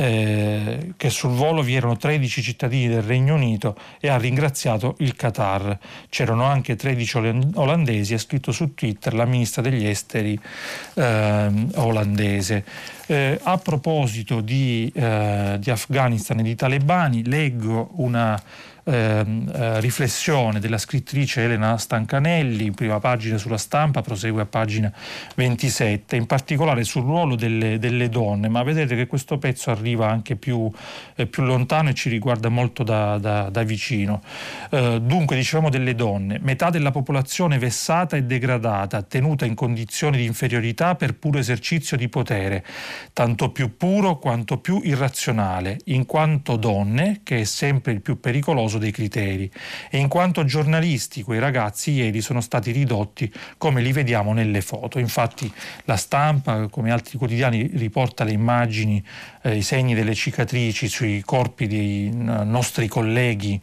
[0.00, 5.16] eh, che sul volo vi erano 13 cittadini del Regno Unito e ha ringraziato il
[5.16, 5.76] Qatar.
[6.08, 10.38] C'erano anche 13 olandesi, ha scritto su Twitter la ministra degli esteri
[10.94, 12.64] eh, olandese.
[13.06, 18.40] Eh, a proposito di, eh, di Afghanistan e di talebani, leggo una
[18.90, 24.90] eh, riflessione della scrittrice Elena Stancanelli, in prima pagina sulla stampa, prosegue a pagina
[25.34, 30.36] 27, in particolare sul ruolo delle, delle donne, ma vedete che questo pezzo arriva anche
[30.36, 30.70] più,
[31.16, 34.22] eh, più lontano e ci riguarda molto da, da, da vicino.
[34.70, 40.24] Eh, dunque, dicevamo delle donne, metà della popolazione vessata e degradata, tenuta in condizioni di
[40.24, 42.64] inferiorità per puro esercizio di potere.
[43.12, 48.77] tanto più puro quanto più irrazionale, in quanto donne, che è sempre il più pericoloso
[48.78, 49.50] dei criteri,
[49.90, 54.98] e in quanto giornalisti, quei ragazzi ieri sono stati ridotti come li vediamo nelle foto.
[54.98, 55.52] Infatti
[55.84, 59.04] la stampa, come altri quotidiani, riporta le immagini,
[59.42, 63.60] eh, i segni delle cicatrici sui corpi dei nostri colleghi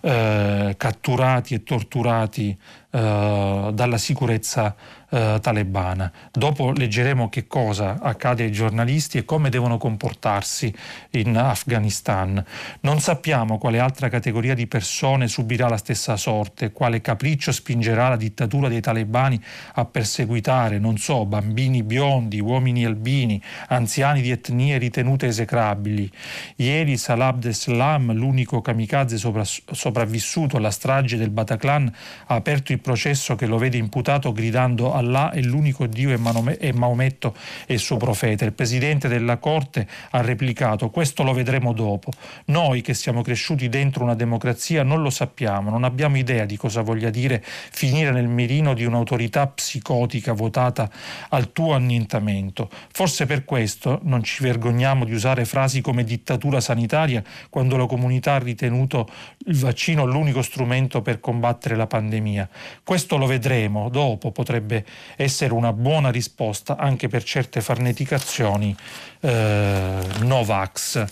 [0.00, 2.56] eh, catturati e torturati
[2.90, 4.74] eh, dalla sicurezza
[5.08, 6.10] eh, talebana.
[6.32, 10.74] Dopo leggeremo che cosa accade ai giornalisti e come devono comportarsi
[11.10, 12.42] in Afghanistan.
[12.80, 18.16] Non sappiamo quale altra categoria di persone subirà la stessa sorte, quale capriccio spingerà la
[18.16, 19.40] dittatura dei talebani
[19.74, 26.10] a perseguitare, non so, bambini biondi, uomini albini, anziani di etnie ritenute esecrabili.
[26.56, 29.44] Ieri Salah Abdeslam, l'unico kamikaze sopra,
[29.86, 31.92] sopravvissuto alla strage del Bataclan,
[32.26, 37.34] ha aperto il processo che lo vede imputato gridando Allah è l'unico Dio e Maometto
[37.66, 38.44] è il suo profeta.
[38.44, 42.10] Il presidente della Corte ha replicato questo lo vedremo dopo.
[42.46, 46.80] Noi che siamo cresciuti dentro una democrazia non lo sappiamo, non abbiamo idea di cosa
[46.80, 50.90] voglia dire finire nel mirino di un'autorità psicotica votata
[51.28, 52.68] al tuo annientamento.
[52.90, 58.34] Forse per questo non ci vergogniamo di usare frasi come dittatura sanitaria quando la comunità
[58.34, 59.08] ha ritenuto
[59.46, 62.48] il vaccino l'unico strumento per combattere la pandemia.
[62.82, 64.84] Questo lo vedremo dopo, potrebbe
[65.16, 68.74] essere una buona risposta anche per certe farneticazioni
[69.20, 71.04] eh, Novax.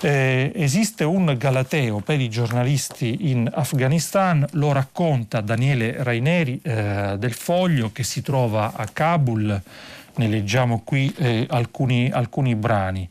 [0.00, 7.32] Eh, esiste un galateo per i giornalisti in Afghanistan, lo racconta Daniele Raineri eh, del
[7.32, 9.62] Foglio che si trova a Kabul,
[10.16, 13.08] ne leggiamo qui eh, alcuni, alcuni brani.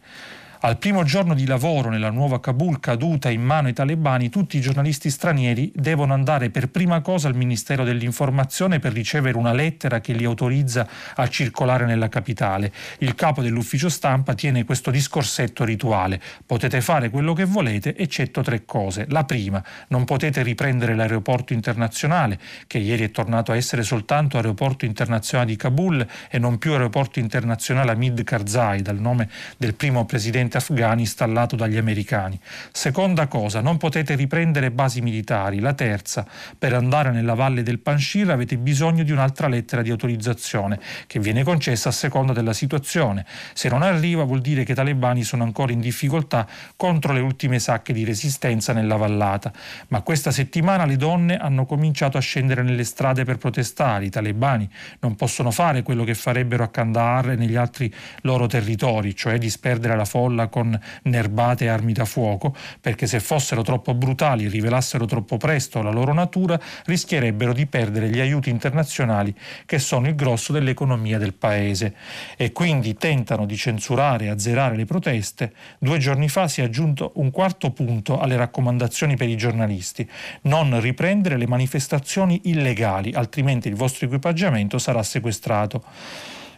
[0.65, 4.61] Al primo giorno di lavoro nella nuova Kabul caduta in mano ai talebani, tutti i
[4.61, 10.13] giornalisti stranieri devono andare per prima cosa al Ministero dell'Informazione per ricevere una lettera che
[10.13, 12.71] li autorizza a circolare nella capitale.
[12.99, 16.21] Il capo dell'ufficio stampa tiene questo discorsetto rituale.
[16.45, 19.05] Potete fare quello che volete, eccetto tre cose.
[19.09, 24.85] La prima, non potete riprendere l'aeroporto internazionale, che ieri è tornato a essere soltanto aeroporto
[24.85, 30.51] internazionale di Kabul e non più aeroporto internazionale Hamid Karzai, dal nome del primo presidente
[30.53, 32.39] contingente afghani installato dagli americani.
[32.71, 35.59] Seconda cosa, non potete riprendere basi militari.
[35.59, 36.25] La terza,
[36.57, 41.43] per andare nella valle del Panshir avete bisogno di un'altra lettera di autorizzazione che viene
[41.43, 43.25] concessa a seconda della situazione.
[43.53, 47.59] Se non arriva vuol dire che i talebani sono ancora in difficoltà contro le ultime
[47.59, 49.51] sacche di resistenza nella vallata.
[49.89, 54.05] Ma questa settimana le donne hanno cominciato a scendere nelle strade per protestare.
[54.05, 59.15] I talebani non possono fare quello che farebbero a Kandahar e negli altri loro territori,
[59.15, 63.93] cioè disperdere la folla guerra con nerbate e armi da fuoco, perché se fossero troppo
[63.93, 69.33] brutali e rivelassero troppo presto la loro natura, rischierebbero di perdere gli aiuti internazionali
[69.65, 71.95] che sono il grosso dell'economia del paese.
[72.37, 75.53] E quindi tentano di censurare e azzerare le proteste.
[75.79, 80.07] Due giorni fa si è aggiunto un quarto punto alle raccomandazioni per i giornalisti,
[80.43, 85.83] non riprendere le manifestazioni illegali, altrimenti il vostro equipaggiamento sarà sequestrato.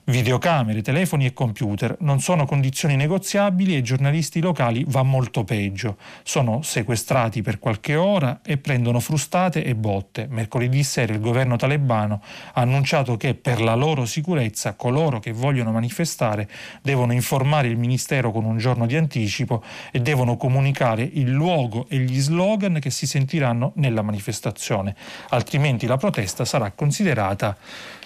[0.07, 5.97] Videocamere, telefoni e computer non sono condizioni negoziabili e i giornalisti locali va molto peggio.
[6.21, 10.27] Sono sequestrati per qualche ora e prendono frustate e botte.
[10.29, 12.21] Mercoledì sera il governo talebano
[12.53, 16.47] ha annunciato che per la loro sicurezza coloro che vogliono manifestare
[16.83, 21.97] devono informare il ministero con un giorno di anticipo e devono comunicare il luogo e
[21.97, 24.95] gli slogan che si sentiranno nella manifestazione,
[25.29, 27.57] altrimenti la protesta sarà considerata,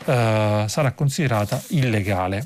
[0.05, 2.45] uh, sarà considerata illegale illegale.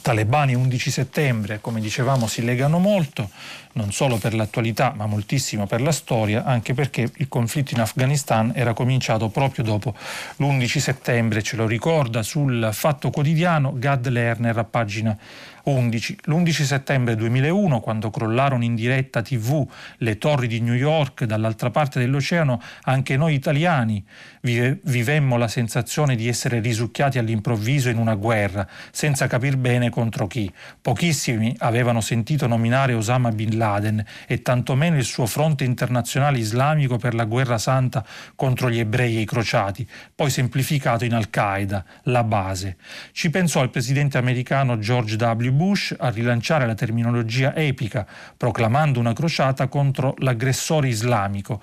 [0.00, 3.30] Talebani 11 settembre, come dicevamo, si legano molto,
[3.74, 8.52] non solo per l'attualità ma moltissimo per la storia, anche perché il conflitto in Afghanistan
[8.54, 9.94] era cominciato proprio dopo
[10.36, 15.16] l'11 settembre, ce lo ricorda sul Fatto Quotidiano Gad Lerner a pagina
[15.64, 16.18] 11.
[16.24, 19.66] L'11 settembre 2001, quando crollarono in diretta tv
[19.98, 24.04] le torri di New York, dall'altra parte dell'oceano, anche noi italiani
[24.44, 30.26] vive, vivemmo la sensazione di essere risucchiati all'improvviso in una guerra, senza capir bene contro
[30.26, 30.50] chi.
[30.80, 37.14] Pochissimi avevano sentito nominare Osama Bin Laden e tantomeno il suo fronte internazionale islamico per
[37.14, 38.04] la guerra santa
[38.34, 42.76] contro gli ebrei e i crociati, poi semplificato in Al-Qaeda, la base.
[43.12, 45.50] Ci pensò il presidente americano George W.
[45.50, 51.62] Bush a rilanciare la terminologia epica, proclamando una crociata contro l'aggressore islamico.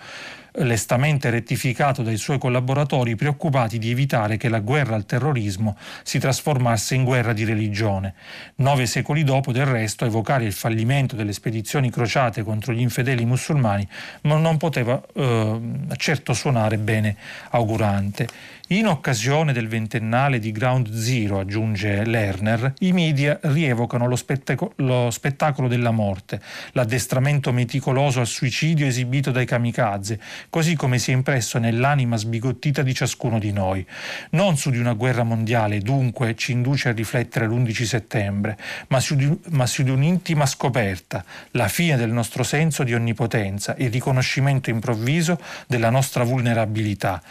[0.56, 6.96] Lestamente rettificato dai suoi collaboratori preoccupati di evitare che la guerra al terrorismo si trasformasse
[6.96, 8.14] in guerra di religione.
[8.56, 13.88] Nove secoli dopo, del resto, evocare il fallimento delle spedizioni crociate contro gli infedeli musulmani
[14.22, 15.60] non poteva eh,
[15.98, 17.16] certo suonare bene
[17.52, 18.28] augurante.
[18.72, 25.10] In occasione del ventennale di Ground Zero, aggiunge Lerner, i media rievocano lo, spettaco- lo
[25.12, 31.60] spettacolo della morte, l'addestramento meticoloso al suicidio esibito dai kamikaze, così come si è impresso
[31.60, 33.86] nell'anima sbigottita di ciascuno di noi.
[34.30, 38.58] Non su di una guerra mondiale, dunque, ci induce a riflettere l'11 settembre,
[38.88, 43.76] ma su, di, ma su di un'intima scoperta, la fine del nostro senso di onnipotenza,
[43.80, 47.22] il riconoscimento improvviso della nostra vulnerabilità.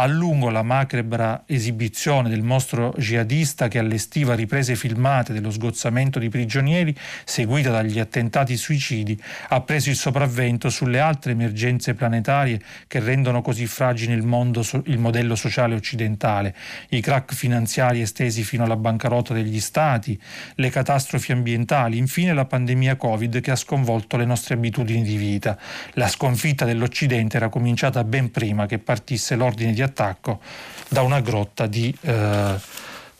[0.00, 6.30] A lungo la macabra esibizione del mostro jihadista che allestiva riprese filmate dello sgozzamento di
[6.30, 13.42] prigionieri, seguita dagli attentati suicidi, ha preso il sopravvento sulle altre emergenze planetarie che rendono
[13.42, 16.56] così fragile il, mondo, il modello sociale occidentale,
[16.88, 20.18] i crack finanziari estesi fino alla bancarotta degli stati,
[20.54, 25.58] le catastrofi ambientali, infine la pandemia Covid che ha sconvolto le nostre abitudini di vita.
[25.92, 30.40] La sconfitta dell'Occidente era cominciata ben prima che partisse l'ordine di attacco
[30.88, 32.58] da una grotta di eh,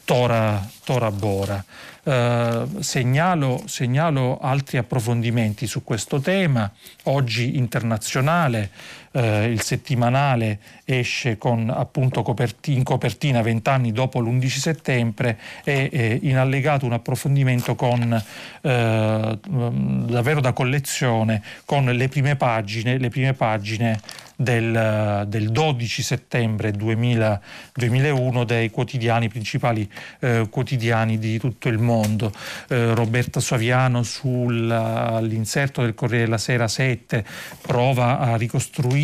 [0.05, 1.65] Tora, Tora, Bora.
[2.03, 6.71] Eh, segnalo, segnalo, altri approfondimenti su questo tema.
[7.05, 8.71] Oggi internazionale,
[9.13, 16.37] eh, il settimanale esce con appunto coperti, in copertina vent'anni dopo l'11 settembre e in
[16.37, 24.01] allegato un approfondimento con eh, davvero da collezione con le prime pagine, le prime pagine
[24.37, 27.41] del, del 12 settembre 2000,
[27.75, 29.91] 2001 dei quotidiani principali
[30.21, 32.33] eh, quotidiani di tutto il mondo.
[32.69, 37.25] Eh, Roberta Saviano sull'inserto del Corriere della Sera 7
[37.61, 39.00] prova a ricostruire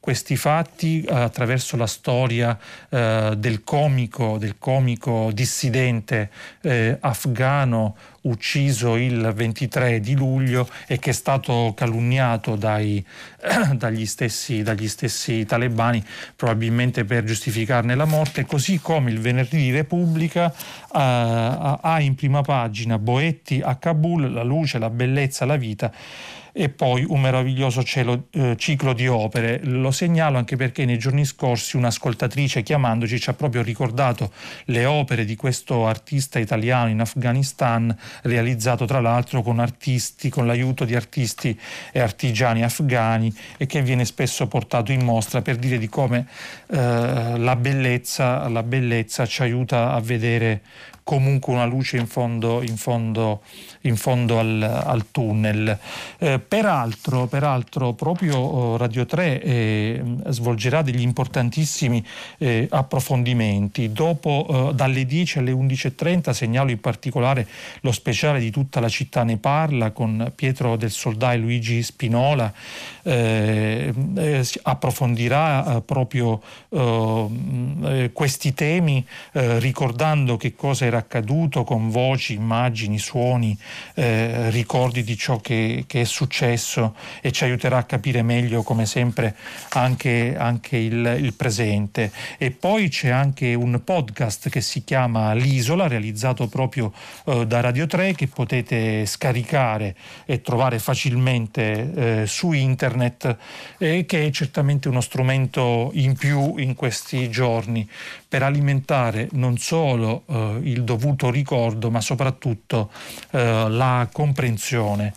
[0.00, 2.58] questi fatti attraverso la storia
[2.88, 6.30] eh, del comico, del comico dissidente
[6.62, 13.04] eh, afgano ucciso il 23 di luglio e che è stato calunniato dai,
[13.74, 16.02] dagli, stessi, dagli, stessi, talebani
[16.36, 22.98] probabilmente per giustificarne la morte, così come il venerdì Repubblica uh, ha in prima pagina
[22.98, 25.92] Boetti a Kabul, la luce, la bellezza, la vita
[26.56, 29.58] e poi un meraviglioso cielo, eh, ciclo di opere.
[29.64, 34.30] Lo segnalo anche perché nei giorni scorsi un'ascoltatrice chiamandoci ci ha proprio ricordato
[34.66, 40.84] le opere di questo artista italiano in Afghanistan, realizzato tra l'altro con artisti, con l'aiuto
[40.84, 41.58] di artisti
[41.90, 46.28] e artigiani afghani e che viene spesso portato in mostra per dire di come
[46.74, 50.62] eh, la, bellezza, la bellezza ci aiuta a vedere
[51.04, 53.42] comunque una luce in fondo, in fondo,
[53.82, 55.78] in fondo al, al, tunnel.
[56.18, 62.04] Eh, peraltro, peraltro, proprio oh, Radio 3 eh, svolgerà degli importantissimi
[62.38, 63.92] eh, approfondimenti.
[63.92, 67.46] Dopo, eh, dalle 10 alle 11.30 segnalo in particolare
[67.82, 72.52] lo speciale di tutta la città ne parla con Pietro del Soldà e Luigi Spinola.
[74.62, 83.56] Approfondirà proprio questi temi ricordando che cosa era accaduto con voci, immagini, suoni,
[83.94, 88.86] eh, ricordi di ciò che, che, è successo e ci aiuterà a capire meglio, come
[88.86, 89.36] sempre,
[89.70, 92.10] anche, anche il, il, presente.
[92.38, 96.92] E poi c'è anche un podcast che si chiama L'Isola, realizzato proprio
[97.26, 99.94] eh, da Radio 3, che potete scaricare
[100.24, 103.36] e trovare facilmente eh, su internet,
[103.78, 107.88] e che è certamente uno strumento in più in questi giorni
[108.28, 112.90] per alimentare non solo eh, il dovuto ricordo, ma soprattutto
[113.30, 115.12] eh, la comprensione.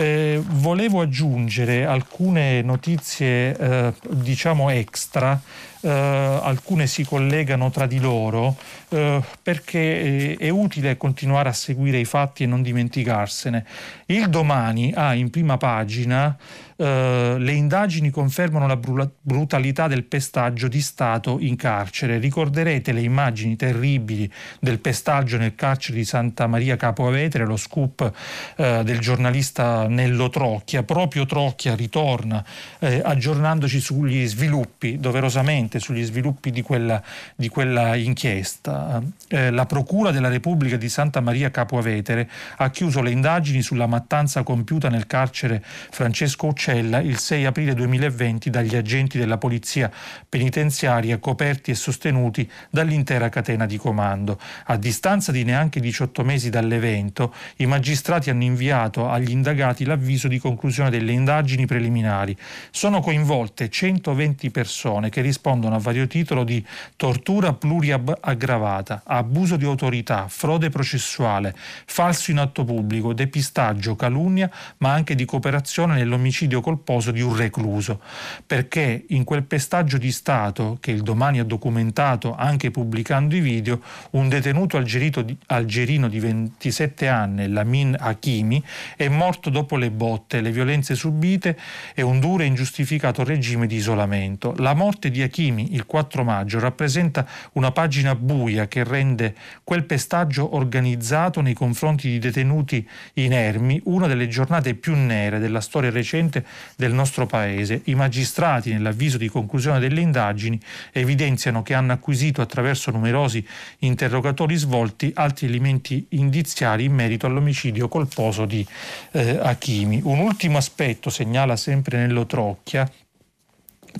[0.00, 5.40] Eh, volevo aggiungere alcune notizie, eh, diciamo extra,
[5.80, 8.56] eh, alcune si collegano tra di loro
[8.90, 13.64] eh, perché è utile continuare a seguire i fatti e non dimenticarsene.
[14.06, 16.36] Il domani ha in prima pagina
[16.80, 18.78] eh, le indagini confermano la
[19.20, 22.18] brutalità del pestaggio di Stato in carcere.
[22.18, 24.30] Ricorderete le immagini terribili
[24.60, 28.12] del pestaggio nel carcere di Santa Maria Capo Avetere, lo scoop
[28.56, 30.82] eh, del giornalista Nello Trocchia.
[30.82, 32.44] Proprio Trocchia ritorna
[32.78, 37.02] eh, aggiornandoci sugli sviluppi doverosamente sugli sviluppi di quella,
[37.34, 39.02] di quella inchiesta.
[39.28, 43.86] Eh, la Procura della Repubblica di Santa Maria Capua Vetere ha chiuso le indagini sulla
[43.86, 49.90] mattanza compiuta nel carcere Francesco Uccella il 6 aprile 2020 dagli agenti della Polizia
[50.28, 54.38] Penitenziaria coperti e sostenuti dall'intera catena di comando.
[54.66, 60.38] A distanza di neanche 18 mesi dall'evento, i magistrati hanno inviato agli indagati l'avviso di
[60.38, 62.36] conclusione delle indagini preliminari.
[62.70, 66.64] Sono coinvolte 120 persone che rispondono a vario titolo di
[66.96, 71.54] tortura pluriaggravata, abuso di autorità, frode processuale,
[71.86, 78.00] falso in atto pubblico, depistaggio, calunnia, ma anche di cooperazione nell'omicidio colposo di un recluso.
[78.46, 83.80] Perché in quel pestaggio di Stato, che il domani ha documentato anche pubblicando i video,
[84.10, 88.62] un detenuto algerino di 27 anni, Lamin Hakimi,
[88.96, 91.56] è morto dopo le botte, le violenze subite
[91.94, 94.54] e un duro e ingiustificato regime di isolamento.
[94.58, 100.54] La morte di Hakimi il 4 maggio rappresenta una pagina buia che rende quel pestaggio
[100.54, 106.44] organizzato nei confronti di detenuti inermi una delle giornate più nere della storia recente
[106.76, 107.82] del nostro paese.
[107.84, 110.60] I magistrati, nell'avviso di conclusione delle indagini,
[110.92, 113.44] evidenziano che hanno acquisito attraverso numerosi
[113.80, 118.66] interrogatori svolti altri elementi indiziari in merito all'omicidio colposo di
[119.12, 120.00] eh, Hakimi.
[120.04, 122.90] Un ultimo aspetto segnala sempre nello Trocchia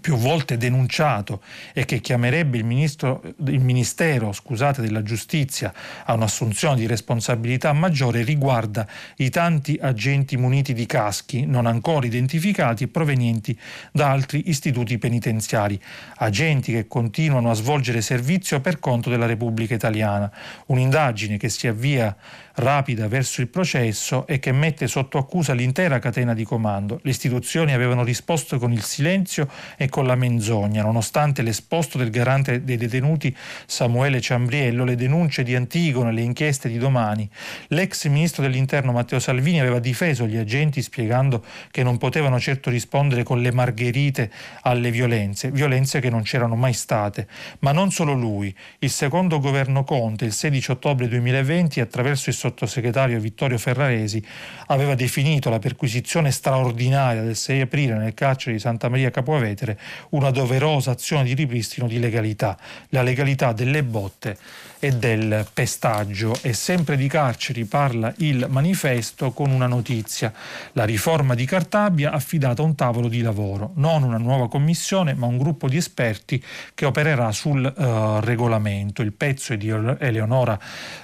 [0.00, 1.42] più volte denunciato
[1.72, 5.72] e che chiamerebbe il, ministro, il Ministero scusate, della Giustizia
[6.04, 8.86] a un'assunzione di responsabilità maggiore riguarda
[9.16, 13.58] i tanti agenti muniti di caschi non ancora identificati e provenienti
[13.90, 15.80] da altri istituti penitenziari,
[16.16, 20.30] agenti che continuano a svolgere servizio per conto della Repubblica Italiana.
[20.66, 22.14] Un'indagine che si avvia
[22.58, 27.00] rapida verso il processo e che mette sotto accusa l'intera catena di comando.
[27.02, 32.64] Le istituzioni avevano risposto con il silenzio e con la menzogna, nonostante l'esposto del garante
[32.64, 33.34] dei detenuti
[33.66, 37.28] Samuele Ciambriello, le denunce di Antigone, le inchieste di domani.
[37.68, 43.22] L'ex ministro dell'Interno Matteo Salvini aveva difeso gli agenti spiegando che non potevano certo rispondere
[43.22, 44.30] con le margherite
[44.62, 47.26] alle violenze, violenze che non c'erano mai state.
[47.60, 48.54] Ma non solo lui.
[48.80, 54.22] Il secondo governo Conte, il 16 ottobre 2020, attraverso il sottosegretario Vittorio Ferraresi,
[54.66, 59.78] aveva definito la perquisizione straordinaria del 6 aprile nel carcere di Santa Maria Capovetere
[60.10, 62.56] una doverosa azione di ripristino di legalità,
[62.90, 64.36] la legalità delle botte
[64.78, 66.36] e del pestaggio.
[66.42, 70.32] E sempre di carceri parla il manifesto con una notizia.
[70.72, 75.14] La riforma di Cartabia ha affidato a un tavolo di lavoro, non una nuova commissione,
[75.14, 76.42] ma un gruppo di esperti
[76.74, 79.02] che opererà sul uh, regolamento.
[79.02, 80.58] Il pezzo è di Eleonora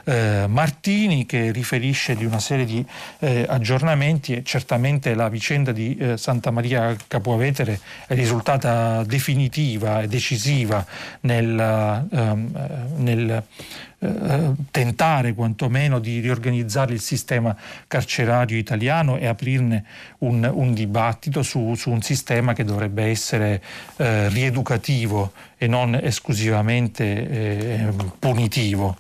[0.05, 0.13] uh,
[0.47, 2.85] Martini che riferisce di una serie di
[3.19, 10.85] uh, aggiornamenti e certamente la vicenda di Santa Maria Capuavetere è risultata definitiva e decisiva
[11.21, 13.43] nel, ehm, nel
[13.99, 17.57] eh, tentare quantomeno di riorganizzare il sistema
[17.87, 19.85] carcerario italiano e aprirne
[20.19, 23.63] un, un dibattito su, su, un sistema che dovrebbe essere
[23.97, 27.89] eh, rieducativo e non esclusivamente eh,
[28.19, 28.97] punitivo.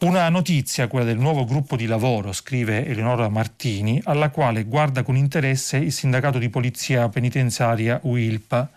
[0.00, 5.14] Una notizia, quella del nuovo gruppo di lavoro, scrive Eleonora Martini, alla quale guarda con
[5.14, 8.70] interesse il sindacato di polizia penitenziaria UILPA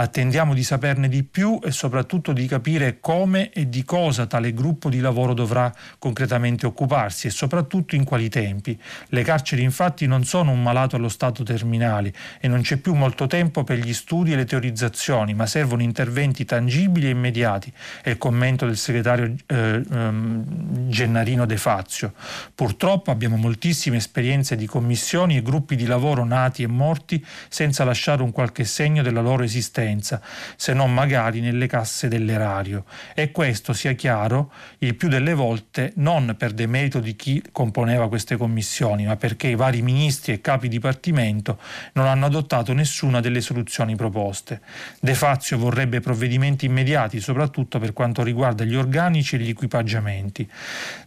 [0.00, 4.88] Attendiamo di saperne di più e soprattutto di capire come e di cosa tale gruppo
[4.88, 8.80] di lavoro dovrà concretamente occuparsi e soprattutto in quali tempi.
[9.08, 13.26] Le carceri infatti non sono un malato allo stato terminale e non c'è più molto
[13.26, 17.70] tempo per gli studi e le teorizzazioni, ma servono interventi tangibili e immediati,
[18.02, 22.12] è il commento del segretario eh, ehm, Gennarino De Fazio.
[22.54, 28.22] Purtroppo abbiamo moltissime esperienze di commissioni e gruppi di lavoro nati e morti senza lasciare
[28.22, 30.20] un qualche segno della loro esistenza
[30.56, 32.84] se non magari nelle casse dell'erario.
[33.14, 38.36] E questo, sia chiaro, il più delle volte non per demerito di chi componeva queste
[38.36, 41.58] commissioni, ma perché i vari ministri e capi dipartimento
[41.94, 44.60] non hanno adottato nessuna delle soluzioni proposte.
[45.00, 50.48] De Fazio vorrebbe provvedimenti immediati, soprattutto per quanto riguarda gli organici e gli equipaggiamenti.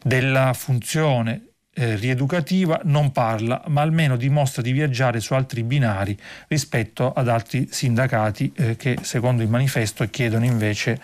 [0.01, 6.17] Della funzione eh, rieducativa non parla, ma almeno dimostra di viaggiare su altri binari
[6.47, 10.99] rispetto ad altri sindacati eh, che, secondo il manifesto, chiedono invece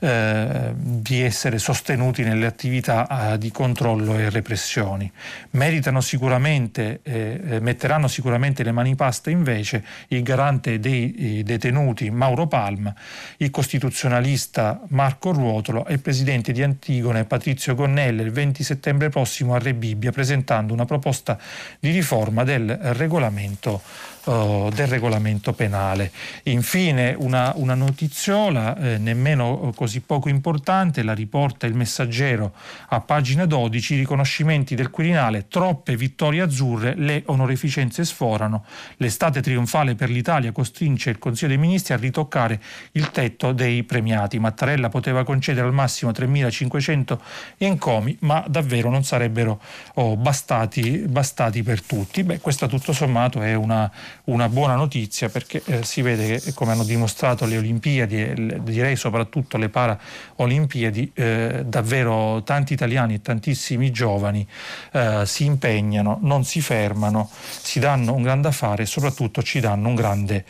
[0.00, 5.10] eh, di essere sostenuti nelle attività eh, di controllo e repressioni.
[5.50, 12.46] Meritano sicuramente, eh, eh, metteranno sicuramente le mani paste invece il garante dei detenuti Mauro
[12.46, 12.94] Palma,
[13.38, 19.54] il costituzionalista Marco Ruotolo e il presidente di Antigone Patrizio Gonnelle il 20 settembre prossimo
[19.54, 21.38] a Rebibbia presentando una proposta
[21.78, 23.80] di riforma del regolamento
[24.26, 26.12] uh, del regolamento penale.
[26.44, 32.52] Infine una, una notiziola eh, nemmeno così poco importante, la riporta il messaggero
[32.88, 38.64] a pagina 12, riconoscimenti del Quirinale, troppe vittorie azzurre, le onorificenze sforano,
[38.98, 42.60] l'estate trionfale per l'Italia costringe il Consiglio dei Ministri a ritoccare
[42.92, 44.38] il tetto dei premiati.
[44.38, 47.18] Mattarella poteva concedere al massimo 3.500
[47.58, 49.60] encomi, ma davvero non sarebbero
[49.94, 52.22] oh, bastati, bastati, per tutti.
[52.22, 53.90] Beh, questa tutto sommato è una,
[54.26, 58.96] una buona notizia perché eh, si vede che, come hanno dimostrato le Olimpiadi e direi
[58.96, 64.46] soprattutto le Paraolimpiadi, eh, davvero tanti italiani e tantissimi giovani
[64.92, 69.88] eh, si impegnano, non si fermano, si danno un grande affare e soprattutto ci danno
[69.88, 70.44] un grande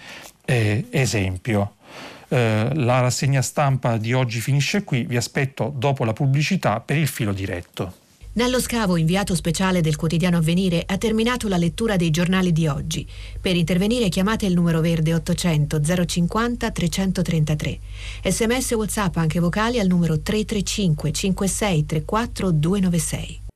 [0.45, 1.75] eh, esempio.
[2.29, 7.09] Eh, la rassegna stampa di oggi finisce qui, vi aspetto dopo la pubblicità per il
[7.09, 8.05] filo diretto.
[8.37, 13.07] Nello scavo inviato speciale del quotidiano Avvenire ha terminato la lettura dei giornali di oggi.
[13.41, 17.79] Per intervenire chiamate il numero verde 800 050 333.
[18.25, 23.46] Sms WhatsApp anche vocali al numero 335 56 34 296.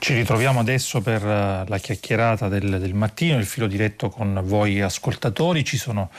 [0.00, 4.80] Ci ritroviamo adesso per eh, la chiacchierata del, del, mattino, il filo diretto con voi
[4.80, 5.64] ascoltatori.
[5.64, 6.10] Ci sono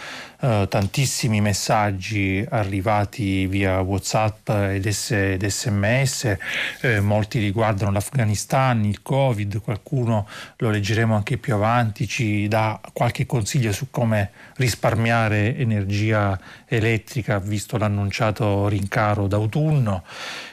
[0.41, 6.37] uh, tantissimi messaggi arrivati via WhatsApp ed, S, ed sms,
[6.81, 10.27] eh, molti riguardano l'Afghanistan, il Covid, qualcuno
[10.57, 17.77] lo leggeremo anche più avanti, ci dà qualche consiglio su come risparmiare energia elettrica visto
[17.77, 20.03] l'annunciato rincaro d'autunno.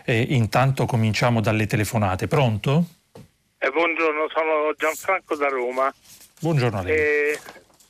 [0.08, 2.28] Eh, intanto cominciamo dalle telefonate.
[2.28, 2.84] Pronto?
[3.58, 5.92] Eh, buongiorno, sono Gianfranco da Roma.
[6.40, 6.96] Buongiorno a lei.
[6.96, 7.40] Eh,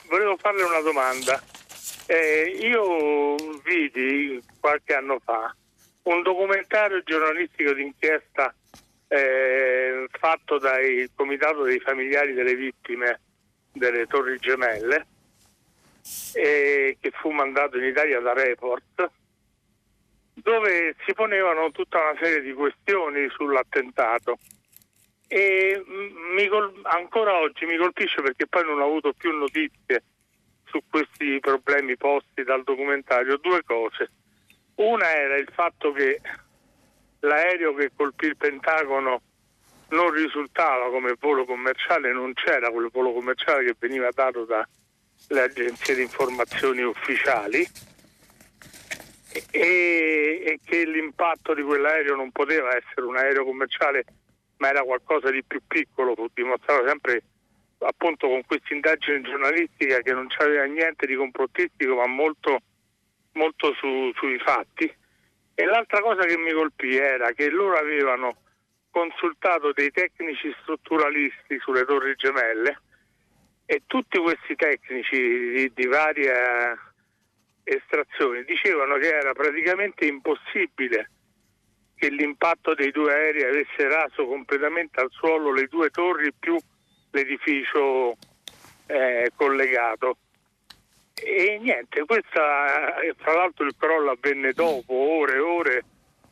[0.08, 1.38] volevo farle una domanda.
[2.06, 5.54] Eh, io vidi qualche anno fa
[6.04, 8.54] un documentario giornalistico d'inchiesta
[9.08, 13.20] eh, fatto dal Comitato dei familiari delle vittime
[13.72, 15.06] delle Torri Gemelle
[16.32, 19.10] che fu mandato in Italia da Report
[20.46, 24.38] dove si ponevano tutta una serie di questioni sull'attentato.
[25.26, 25.82] E
[26.36, 30.04] mi col- ancora oggi mi colpisce perché poi non ho avuto più notizie
[30.66, 33.38] su questi problemi posti dal documentario.
[33.38, 34.08] Due cose.
[34.76, 36.20] Una era il fatto che
[37.20, 39.22] l'aereo che colpì il Pentagono
[39.88, 45.96] non risultava come volo commerciale, non c'era quel volo commerciale che veniva dato dalle agenzie
[45.96, 47.66] di informazioni ufficiali
[49.50, 54.04] e, e che l'impatto di quell'aereo non poteva essere un aereo commerciale
[54.58, 57.22] ma era qualcosa di più piccolo, fu dimostrato sempre
[57.78, 62.60] appunto con questa indagine giornalistica che non c'aveva niente di complottistico ma molto,
[63.32, 64.90] molto su, sui fatti.
[65.54, 68.36] E l'altra cosa che mi colpì era che loro avevano
[68.90, 72.80] consultato dei tecnici strutturalisti sulle torri gemelle
[73.66, 76.85] e tutti questi tecnici di, di varie
[77.66, 81.10] estrazioni dicevano che era praticamente impossibile
[81.96, 86.56] che l'impatto dei due aerei avesse raso completamente al suolo le due torri più
[87.10, 88.16] l'edificio
[88.86, 90.18] eh, collegato.
[91.14, 95.84] E niente, questa, tra l'altro il crollo avvenne dopo, ore e ore,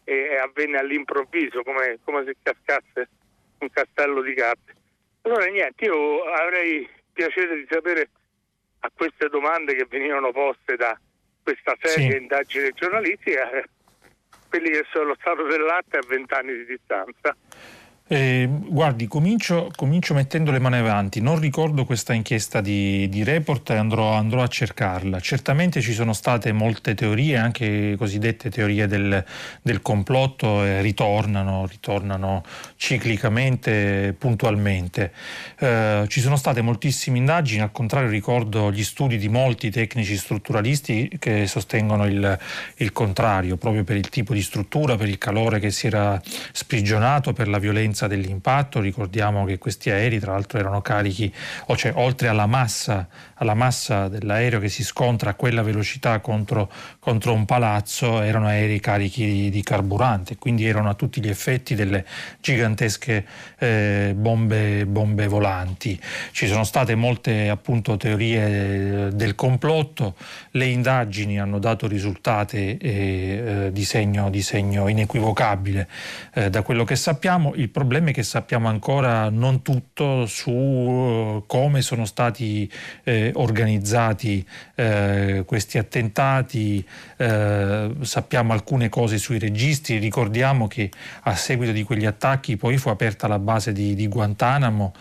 [0.04, 3.08] e avvenne all'improvviso, come, come se cascasse
[3.60, 4.74] un castello di carte.
[5.22, 8.10] Allora niente, io avrei piacere di sapere
[8.80, 10.94] a queste domande che venivano poste da
[11.44, 12.16] questa serie sì.
[12.16, 13.48] indagine giornalistica
[14.48, 17.36] quelli che sono lo stato dell'arte a vent'anni di distanza.
[18.06, 21.22] Eh, guardi, comincio, comincio, mettendo le mani avanti.
[21.22, 25.20] Non ricordo questa inchiesta di, di Report e andrò, andrò, a cercarla.
[25.20, 29.24] Certamente ci sono state molte teorie, anche cosiddette teorie del,
[29.62, 32.42] del complotto, e ritornano, ritornano
[32.76, 35.10] ciclicamente, puntualmente.
[35.58, 41.16] Eh, ci sono state moltissime indagini, al contrario ricordo gli studi di molti tecnici strutturalisti
[41.18, 42.38] che sostengono il,
[42.76, 46.20] il contrario, proprio per il tipo di struttura, per il calore che si era
[46.52, 51.32] sprigionato, per la violenza forza dell'impatto, ricordiamo che questi aerei tra l'altro erano carichi,
[51.66, 53.06] o cioè oltre alla massa,
[53.36, 58.80] alla massa dell'aereo che si scontra a quella velocità contro, contro un palazzo, erano aerei
[58.80, 62.04] carichi di, di, carburante, quindi erano a tutti gli effetti delle
[62.40, 63.26] gigantesche
[63.58, 66.00] eh, bombe, bombe volanti.
[66.30, 70.14] Ci sono state molte appunto teorie del complotto,
[70.52, 75.88] le indagini hanno dato risultati eh, di, segno, di segno inequivocabile
[76.34, 81.44] eh, da quello che sappiamo, il problema è che sappiamo ancora non tutto su uh,
[81.46, 82.70] come sono stati
[83.04, 90.90] eh, organizzati eh, questi attentati, eh, sappiamo alcune cose sui registri, ricordiamo che
[91.22, 94.92] a seguito di quegli attacchi poi fu aperta la base di, di Guantanamo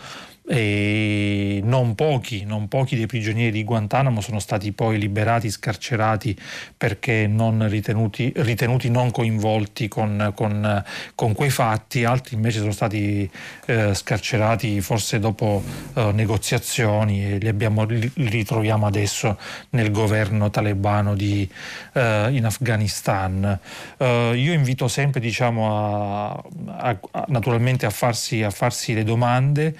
[0.46, 6.36] e non pochi, non pochi dei prigionieri di Guantanamo sono stati poi liberati, scarcerati
[6.76, 10.84] perché non ritenuti, ritenuti non coinvolti con, con,
[11.14, 13.28] con, quei fatti, altri invece sono stati
[13.66, 15.62] eh, scarcerati forse dopo
[15.94, 19.38] eh, negoziazioni e li, abbiamo, li, ritroviamo adesso
[19.70, 21.48] nel governo talebano di,
[21.94, 23.58] eh, in Afghanistan.
[23.96, 26.44] Eh, io invito sempre diciamo, a,
[26.76, 29.74] a, a, naturalmente a farsi, a farsi le domande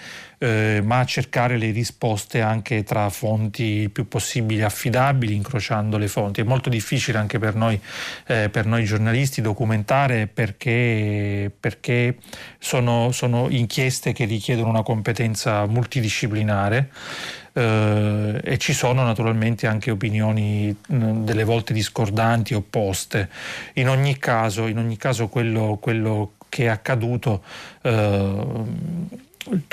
[0.45, 6.43] eh, ma cercare le risposte anche tra fonti più possibile affidabili, incrociando le fonti.
[6.43, 7.81] È molto difficile anche per noi,
[8.27, 12.19] eh, per noi giornalisti documentare perché, perché
[12.59, 16.91] sono, sono inchieste che richiedono una competenza multidisciplinare.
[17.55, 23.29] Uh, e ci sono naturalmente anche opinioni mh, delle volte discordanti, opposte.
[23.75, 27.45] In ogni caso, in ogni caso quello, quello che è accaduto
[27.83, 28.67] uh,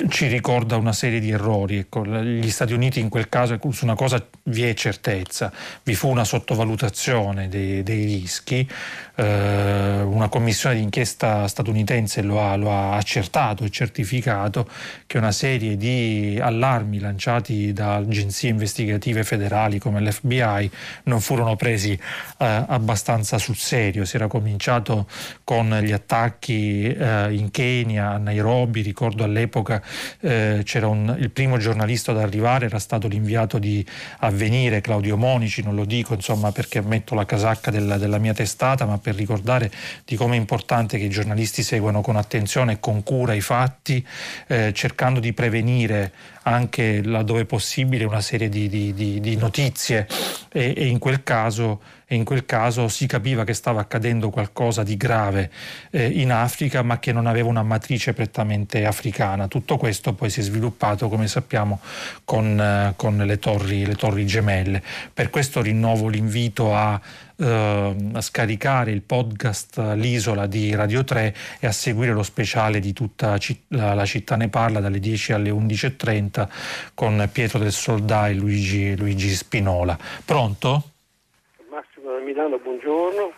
[0.09, 1.77] ci ricorda una serie di errori.
[1.77, 5.51] Ecco, gli Stati Uniti in quel caso su una cosa vi è certezza,
[5.83, 8.67] vi fu una sottovalutazione dei, dei rischi,
[9.15, 14.67] eh, una commissione d'inchiesta statunitense lo ha, lo ha, accertato e certificato
[15.05, 20.69] che una serie di allarmi lanciati da agenzie investigative federali come l'FBI
[21.03, 21.99] non furono presi eh,
[22.67, 24.05] abbastanza sul serio.
[24.05, 25.07] Si era cominciato
[25.43, 29.81] con gli attacchi eh, in Kenya, a Nairobi, ricordo all'epoca
[30.21, 33.85] eh, c'era un, il primo giornalista ad arrivare, era stato l'inviato di
[34.19, 38.85] Avvenire, Claudio Monici, non lo dico insomma perché metto la casacca della, della mia testata,
[38.85, 39.69] ma per per ricordare
[40.05, 44.05] di come è importante che i giornalisti seguano con attenzione e con cura i fatti,
[44.47, 46.11] eh, cercando di prevenire
[46.43, 50.07] anche laddove possibile una serie di, di, di, di notizie.
[50.51, 51.81] E, e in quel caso
[52.11, 55.49] e in quel caso si capiva che stava accadendo qualcosa di grave
[55.91, 59.47] eh, in Africa ma che non aveva una matrice prettamente africana.
[59.47, 61.79] Tutto questo poi si è sviluppato come sappiamo
[62.25, 64.83] con, eh, con le, torri, le, torri, gemelle.
[65.13, 66.99] Per questo rinnovo l'invito a,
[67.37, 72.91] eh, a scaricare il podcast L'isola di Radio 3 e a seguire lo speciale di
[72.91, 73.37] tutta
[73.69, 76.49] la città ne parla dalle 10 alle 11.30
[76.93, 79.97] con Pietro del Soldà e Luigi, Luigi Spinola.
[80.25, 80.87] Pronto?
[82.31, 83.33] Milano, buongiorno.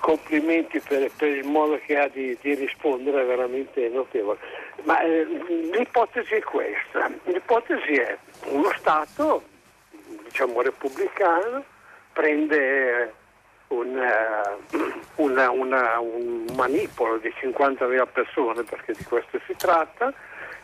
[0.00, 4.38] Complimenti per, per, il modo che ha di, di rispondere, è veramente notevole.
[4.82, 5.24] Ma eh,
[5.72, 9.42] l'ipotesi è questa, l'ipotesi è uno Stato,
[10.24, 11.64] diciamo repubblicano,
[12.12, 13.14] prende
[13.68, 20.12] un, uh, una, una, un manipolo di 50.000 persone, perché di questo si tratta,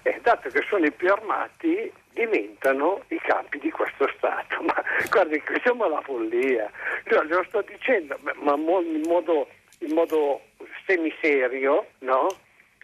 [0.03, 4.62] e dato che sono i più armati, diventano i capi di questo Stato.
[4.64, 4.74] Ma
[5.11, 6.70] guardi, siamo alla follia.
[7.11, 9.48] Io lo sto dicendo, ma in modo,
[9.78, 10.40] in modo
[10.86, 12.28] semiserio, no?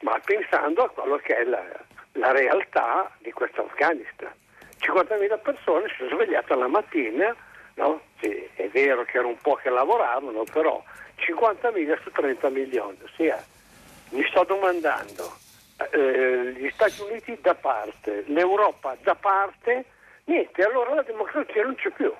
[0.02, 1.64] Ma pensando a quello che è la,
[2.12, 4.32] la realtà di questo Afghanistan.
[4.78, 7.34] 50.000 persone si sono svegliate la mattina,
[7.74, 8.00] no?
[8.20, 10.82] sì, è vero che era un po' che lavoravano, però
[11.18, 12.98] 50.000 su 30 milioni.
[13.16, 13.32] Sì,
[14.10, 15.34] mi sto domandando,
[15.76, 19.84] eh, gli Stati Uniti da parte, l'Europa da parte,
[20.24, 22.12] niente, allora la democrazia non c'è più.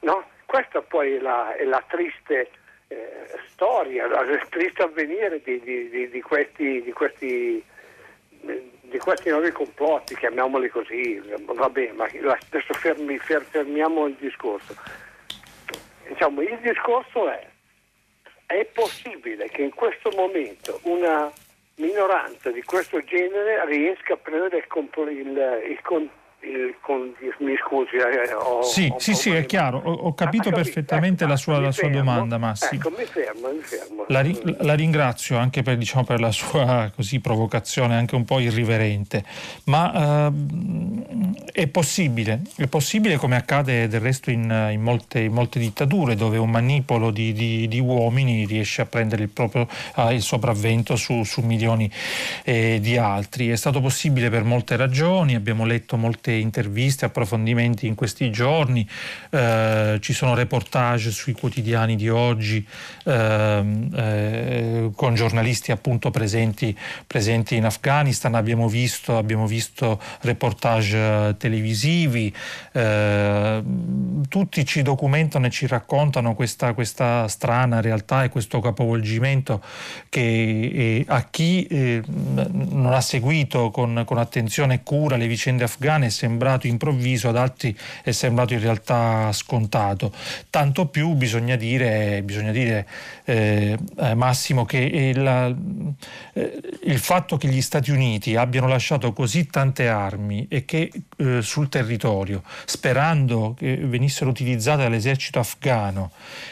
[0.00, 0.24] No?
[0.46, 2.50] Questa poi è la, è la triste
[2.88, 7.62] eh, storia, il triste avvenire di, di, di, questi, di, questi,
[8.40, 14.74] di questi nuovi complotti, chiamiamoli così, vabbè, ma adesso fermi, fermiamo il discorso.
[16.08, 17.46] Diciamo, il discorso è,
[18.46, 21.30] è possibile che in questo momento una
[21.80, 25.80] minoranza di questo genere riesca a prendere il, il, il,
[26.42, 30.48] il, con, mi scusi, eh, ho, sì, ho sì, sì, è chiaro, ho, ho capito
[30.48, 32.76] ah, perfettamente ecco, la sua, la sua domanda, Massi.
[32.76, 34.04] Ecco, mi fermo, mi fermo.
[34.08, 34.24] La,
[34.64, 39.22] la ringrazio anche per, diciamo, per, la sua così, provocazione anche un po' irriverente,
[39.64, 45.58] ma uh, è possibile, è possibile come accade del resto in, in, molte, in molte,
[45.58, 50.22] dittature dove un manipolo di, di, di, uomini riesce a prendere il proprio uh, il
[50.22, 51.90] sopravvento su, su milioni
[52.44, 53.50] eh, di altri.
[53.50, 58.88] È stato possibile per molte ragioni, abbiamo letto molte molte interviste, approfondimenti in questi giorni,
[59.30, 62.66] eh, ci sono reportage sui quotidiani di oggi
[63.04, 63.64] eh,
[63.94, 66.76] eh, con giornalisti appunto presenti,
[67.06, 72.34] presenti, in Afghanistan, abbiamo visto, abbiamo visto reportage televisivi,
[72.72, 73.62] eh,
[74.28, 79.62] tutti ci documentano e ci raccontano questa, questa strana realtà e questo capovolgimento
[80.08, 85.64] che eh, a chi eh, non ha seguito con, con attenzione e cura le vicende
[85.64, 90.12] afghane sembrato improvviso, ad altri è sembrato in realtà scontato.
[90.50, 92.86] Tanto più bisogna dire, bisogna dire
[93.24, 95.56] eh, eh Massimo che il,
[96.34, 101.40] eh, il, fatto che gli Stati Uniti abbiano lasciato così tante armi e che eh,
[101.40, 106.10] sul territorio, sperando che venissero utilizzate dall'esercito afghano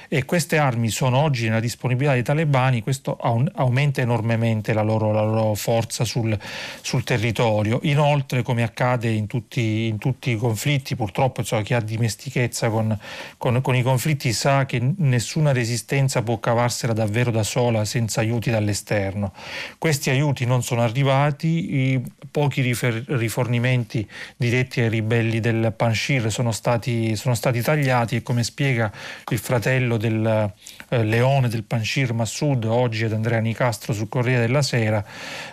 [0.08, 5.22] e queste armi sono oggi nella disponibilità dei talebani, questo aumenta enormemente la loro, la
[5.22, 6.36] loro forza sul,
[6.80, 7.80] sul, territorio.
[7.82, 12.98] Inoltre, come accade in tutti, in tutti i conflitti, purtroppo insomma, chi ha dimestichezza con,
[13.36, 18.50] con, con i conflitti sa che nessuna resistenza può cavarsela davvero da sola senza aiuti
[18.50, 19.34] dall'esterno.
[19.76, 26.52] Questi aiuti non sono arrivati, i pochi rifer- rifornimenti diretti ai ribelli del Panshir sono
[26.52, 28.90] stati, sono stati tagliati e come spiega
[29.28, 30.52] il fratello del
[30.88, 35.04] eh, leone del Panshir Massoud, oggi ad Andrea Nicastro sul Corriere della Sera,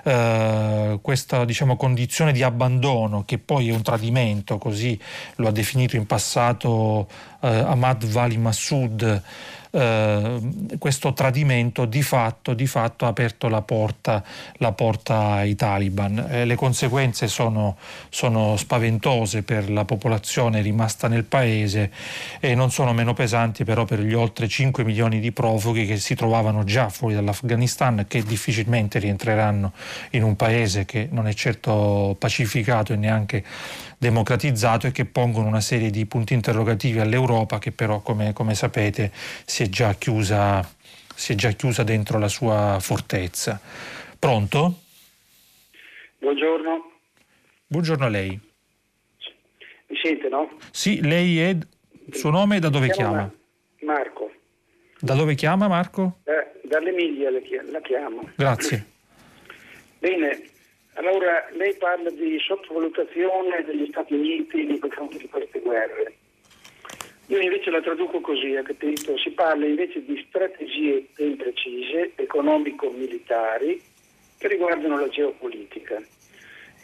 [0.04, 4.98] eh, questa diciamo, condizione di abbandono che poi è un tradimento, così
[5.36, 7.08] lo ha definito in passato
[7.42, 9.22] eh, Ahmad Vali Massoud,
[9.76, 10.40] eh,
[10.80, 14.24] questo tradimento di fatto, di fatto, ha aperto la porta,
[14.58, 16.28] la porta ai taliban.
[16.30, 17.76] Eh, le conseguenze sono,
[18.10, 21.92] sono, spaventose per la popolazione rimasta nel paese
[22.40, 26.16] e non sono meno pesanti però per gli oltre 5 milioni di profughi che si
[26.16, 29.74] trovavano già fuori dall'Afghanistan che difficilmente rientreranno
[30.12, 33.44] in un paese che non è certo pacificato e neanche
[33.98, 39.12] democratizzato e che pongono una serie di punti interrogativi all'Europa che però come, come sapete
[39.46, 40.68] si è, già chiusa,
[41.16, 43.60] si è già chiusa dentro la sua fortezza.
[44.18, 44.82] Pronto?
[46.20, 46.92] Buongiorno.
[47.68, 48.40] Buongiorno a lei.
[49.88, 50.58] Mi sente, no?
[50.72, 51.58] Sì, lei è...
[52.08, 53.32] Il suo nome da dove chiama?
[53.82, 54.32] Marco.
[55.00, 56.20] Da dove chiama Marco?
[56.24, 58.30] Eh, dall'Emilia la chiamo.
[58.36, 58.86] Grazie.
[59.98, 60.44] Bene,
[60.96, 66.14] allora, lei parla di sottovalutazione degli Stati Uniti nei confronti di queste guerre.
[67.28, 69.18] Io invece la traduco così, ha capito?
[69.18, 73.82] Si parla invece di strategie ben precise, economico-militari,
[74.38, 76.02] che riguardano la geopolitica.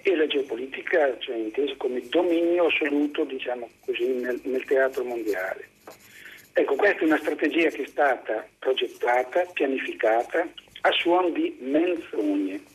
[0.03, 5.69] E la geopolitica, cioè intesa come dominio assoluto, diciamo così, nel, nel teatro mondiale.
[6.53, 10.45] Ecco, questa è una strategia che è stata progettata, pianificata,
[10.81, 12.70] a suon di menzogne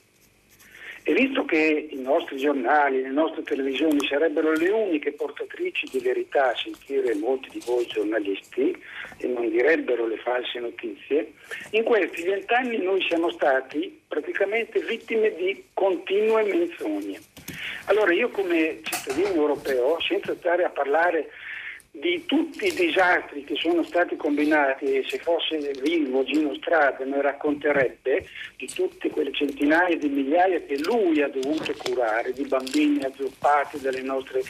[1.08, 6.50] e visto che i nostri giornali, le nostre televisioni sarebbero le uniche portatrici di verità
[6.50, 8.76] a sentire molti di voi giornalisti
[9.18, 11.34] e non direbbero le false notizie,
[11.70, 17.20] in questi vent'anni noi siamo stati praticamente vittime di continue menzogne.
[17.84, 21.30] Allora io come cittadino europeo, senza stare a parlare
[21.98, 28.26] di tutti i disastri che sono stati combinati se fosse vivo Gino Strada ne racconterebbe
[28.56, 34.02] di tutte quelle centinaia di migliaia che lui ha dovuto curare, di bambini azzoppati dalle
[34.02, 34.42] nostre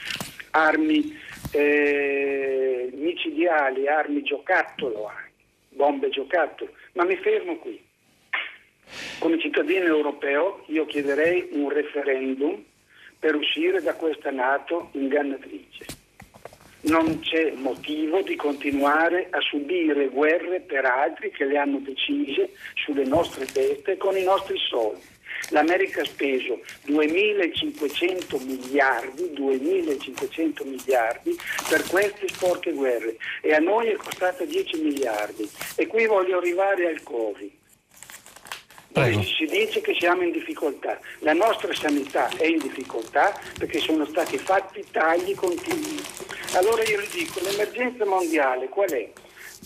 [0.51, 1.17] armi
[1.53, 5.09] eh, micidiali, armi giocattolo,
[5.69, 6.73] bombe giocattolo.
[6.95, 7.81] Ma mi fermo qui.
[9.21, 12.61] Come cittadino europeo io chiederei un referendum
[13.21, 15.96] per uscire da questa Nato ingannatrice
[16.83, 23.05] non c'è motivo di continuare a subire guerre per altri che le hanno decise sulle
[23.05, 25.15] nostre teste con i nostri soldi.
[25.51, 31.37] L'America ha speso 2.500 miliardi, 2.500 miliardi
[31.69, 35.49] per queste sporche guerre e a noi è costata 10 miliardi.
[35.77, 37.56] E qui voglio arrivare al Covid.
[38.97, 39.23] Prego.
[39.25, 44.39] Si dice che siamo in difficoltà, la nostra sanità è in difficoltà perché sono stati
[44.39, 46.03] fatti tagli continui.
[46.55, 49.11] Allora io le dico, l'emergenza mondiale qual è?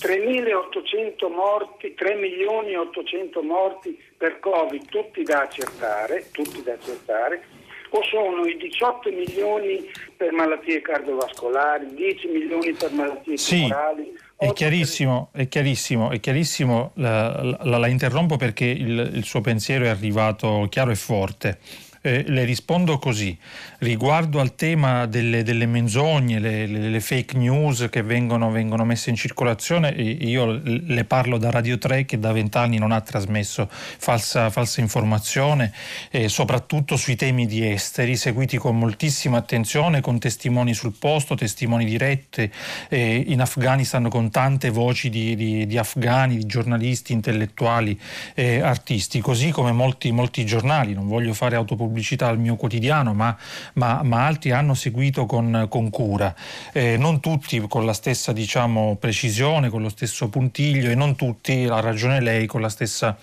[0.01, 7.45] 3.800 morti, 3 milioni e 800 morti per Covid, tutti da accertare, tutti da accertare,
[7.91, 9.85] o sono i 18 milioni
[10.17, 13.63] per malattie cardiovascolari, 10 milioni per malattie sì.
[13.63, 14.19] tumorali?
[14.37, 19.85] È chiarissimo, è chiarissimo, è chiarissimo, la, la, la interrompo perché il, il suo pensiero
[19.85, 21.59] è arrivato chiaro e forte.
[22.03, 23.37] Eh, le rispondo così.
[23.81, 29.11] Riguardo al tema delle, delle menzogne, le, le, le, fake news che vengono, vengono, messe
[29.11, 34.49] in circolazione, io le parlo da Radio 3 che da vent'anni non ha trasmesso falsa,
[34.49, 35.75] falsa informazione,
[36.11, 41.85] eh, soprattutto sui temi di esteri, seguiti con moltissima attenzione, con testimoni sul posto, testimoni
[41.85, 42.51] diretti
[42.89, 48.01] eh, in Afghanistan con tante voci di, di, di afghani, di giornalisti, intellettuali,
[48.35, 50.95] eh, artisti, così come molti, molti giornali.
[50.95, 53.37] Non voglio fare autopubblicità pubblicità al mio quotidiano, ma,
[53.75, 56.33] ma, ma altri hanno seguito con, con cura.
[56.73, 61.67] Eh, non tutti con la stessa diciamo, precisione, con lo stesso puntiglio e non tutti,
[61.69, 63.19] ha ragione lei, con la stessa,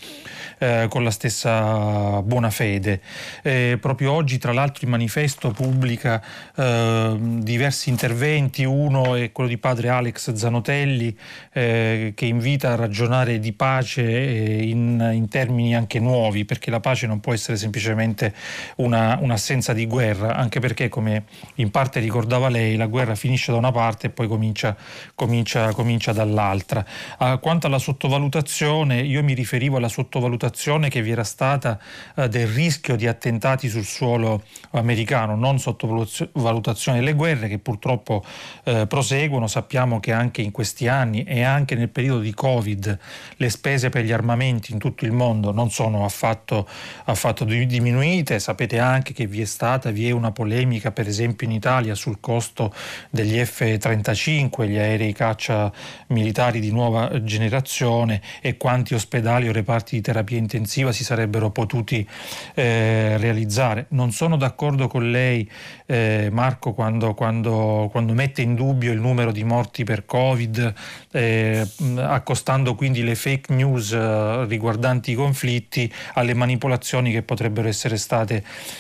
[0.58, 3.02] eh, con la stessa buona fede.
[3.42, 6.22] Eh, proprio oggi, tra l'altro, il manifesto pubblica
[6.56, 11.18] eh, diversi interventi, uno è quello di padre Alex Zanotelli
[11.54, 16.82] eh, che invita a ragionare di pace eh, in, in termini anche nuovi, perché la
[16.82, 18.34] pace non può essere semplicemente
[18.78, 23.58] una, un'assenza di guerra, anche perché come in parte ricordava lei, la guerra finisce da
[23.58, 24.76] una parte e poi comincia,
[25.16, 26.86] comincia, comincia dall'altra.
[27.20, 31.80] Uh, quanto alla sottovalutazione, io mi riferivo alla sottovalutazione che vi era stata
[32.16, 38.24] uh, del rischio di attentati sul suolo americano, non sottovalutazione delle guerre che purtroppo
[38.64, 39.48] uh, proseguono.
[39.48, 43.00] Sappiamo che anche in questi anni e anche nel periodo di Covid
[43.38, 46.68] le spese per gli armamenti in tutto il mondo non sono affatto,
[47.06, 51.52] affatto diminuite sapete anche che vi è stata, vi è una polemica per esempio in
[51.52, 52.74] Italia sul costo
[53.10, 55.70] degli F-35, gli aerei caccia
[56.08, 62.08] militari di nuova generazione e quanti ospedali o reparti di terapia intensiva si sarebbero potuti
[62.54, 63.88] eh, realizzare.
[63.90, 65.50] Non sono d'accordo con lei
[65.86, 70.74] eh, Marco quando, quando, quando, mette in dubbio il numero di morti per Covid,
[71.12, 71.68] eh,
[71.98, 78.37] accostando quindi le fake news eh, riguardanti i conflitti alle manipolazioni che potrebbero essere state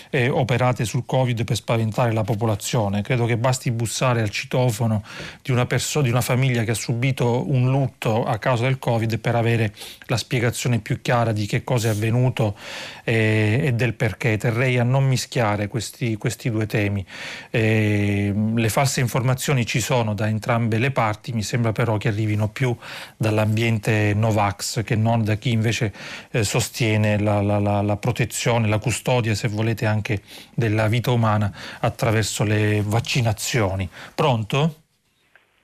[0.09, 3.01] eh, operate sul Covid per spaventare la popolazione.
[3.01, 5.03] Credo che basti bussare al citofono
[5.41, 9.19] di una, perso- di una famiglia che ha subito un lutto a causa del Covid
[9.19, 9.73] per avere
[10.05, 12.55] la spiegazione più chiara di che cosa è avvenuto
[13.03, 14.37] eh, e del perché.
[14.37, 17.05] Terrei a non mischiare questi, questi due temi.
[17.49, 22.49] Eh, le false informazioni ci sono da entrambe le parti, mi sembra però che arrivino
[22.49, 22.75] più
[23.15, 25.93] dall'ambiente Novax che non da chi invece
[26.31, 30.21] eh, sostiene la, la, la, la protezione, la custodia, se volete, anche
[30.53, 33.89] della vita umana attraverso le vaccinazioni.
[34.13, 34.75] Pronto?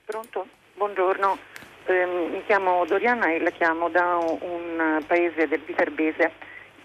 [0.04, 1.38] Pronto, buongiorno.
[1.86, 6.32] Eh, mi chiamo Doriana e la chiamo da un paese del Viterbese.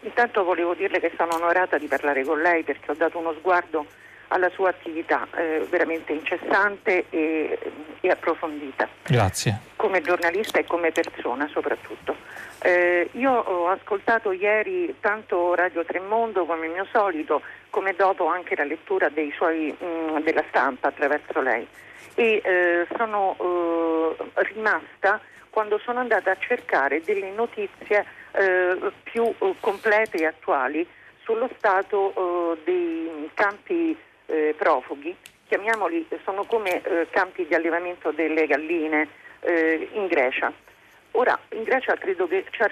[0.01, 3.85] Intanto volevo dirle che sono onorata di parlare con lei perché ho dato uno sguardo
[4.29, 7.57] alla sua attività eh, veramente incessante e,
[8.01, 8.87] e, approfondita.
[9.03, 9.59] Grazie.
[9.75, 12.15] Come giornalista e come persona soprattutto.
[12.61, 18.55] Eh, io ho ascoltato ieri tanto Radio Tremondo come il mio solito, come dopo anche
[18.55, 21.67] la lettura suoi, mh, mm, della stampa attraverso lei
[22.15, 29.55] e eh, sono eh, rimasta quando sono andata a cercare delle notizie eh, più eh,
[29.59, 30.85] complete e attuali
[31.23, 33.95] sullo stato dei campi
[34.29, 35.15] eh, profughi,
[35.47, 39.07] chiamiamoli, sono come eh, campi di allevamento delle galline
[39.41, 40.53] eh, in Grecia.
[41.11, 42.63] Ora in Grecia credo che ci,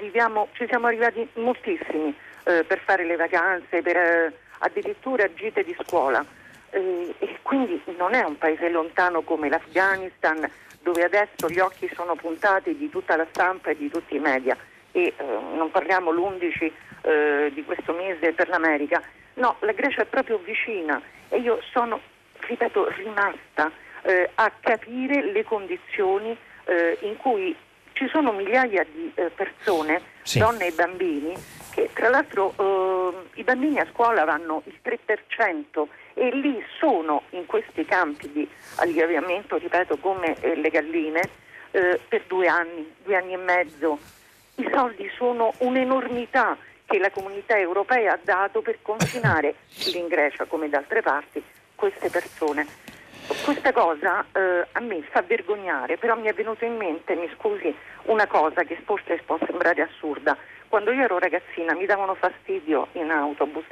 [0.53, 6.23] ci siamo arrivati moltissimi eh, per fare le vacanze, per eh, addirittura gite di scuola
[6.69, 10.49] eh, e quindi non è un paese lontano come l'Afghanistan
[10.81, 14.55] dove adesso gli occhi sono puntati di tutta la stampa e di tutti i media
[14.91, 15.13] e
[15.53, 19.01] non parliamo l'11 di questo mese per l'America.
[19.35, 21.99] No, la Grecia è proprio vicina e io sono,
[22.39, 23.71] ripeto, rimasta
[24.03, 27.55] eh, a capire le condizioni eh, in cui
[27.93, 30.39] ci sono migliaia di eh, persone, sì.
[30.39, 31.33] donne e bambini,
[31.71, 37.45] che tra l'altro eh, i bambini a scuola vanno il 3% e lì sono in
[37.45, 41.21] questi campi di allevamento, ripeto, come eh, le galline,
[41.71, 43.99] eh, per due anni, due anni e mezzo.
[44.55, 46.57] I soldi sono un'enormità
[46.87, 49.55] che la comunità europea ha dato per confinare
[49.93, 51.43] in Grecia come da altre parti
[51.75, 52.65] queste persone.
[53.43, 57.75] Questa cosa eh, a me fa vergognare, però mi è venuto in mente, mi scusi,
[58.03, 60.37] una cosa che forse può sembrare assurda.
[60.69, 63.65] Quando io ero ragazzina mi davano fastidio in autobus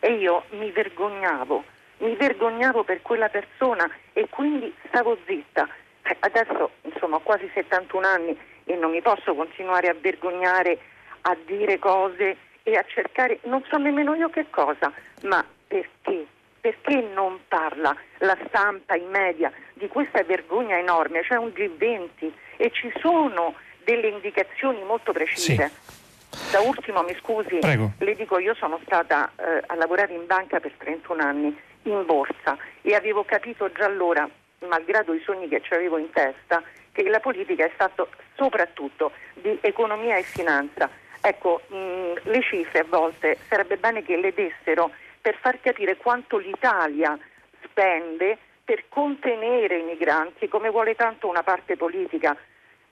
[0.00, 1.64] e io mi vergognavo,
[1.98, 5.68] mi vergognavo per quella persona e quindi stavo zitta.
[6.04, 10.78] Eh, adesso insomma ho quasi 71 anni e non mi posso continuare a vergognare
[11.22, 14.92] a dire cose e a cercare, non so nemmeno io che cosa,
[15.22, 16.26] ma perché
[16.62, 21.22] perché non parla la stampa, i media di questa vergogna enorme?
[21.22, 25.68] C'è un G20 e ci sono delle indicazioni molto precise.
[25.68, 26.50] Sì.
[26.52, 27.92] Da ultimo, mi scusi, Prego.
[27.98, 32.56] le dico, io sono stata eh, a lavorare in banca per 31 anni, in borsa,
[32.80, 34.28] e avevo capito già allora,
[34.68, 38.06] malgrado i sogni che ci avevo in testa, che la politica è stata
[38.36, 40.88] soprattutto di economia e finanza.
[41.24, 46.36] Ecco, mh, le cifre a volte sarebbe bene che le dessero per far capire quanto
[46.38, 47.16] l'Italia
[47.64, 52.36] spende per contenere i migranti, come vuole tanto una parte politica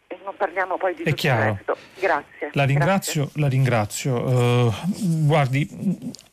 [0.07, 1.51] e non parliamo poi di È tutto chiaro.
[1.51, 1.76] il resto.
[1.99, 2.51] Grazie.
[2.53, 3.22] La ringrazio.
[3.24, 3.41] Grazie.
[3.41, 4.14] La ringrazio.
[4.14, 4.72] Uh,
[5.26, 5.68] guardi,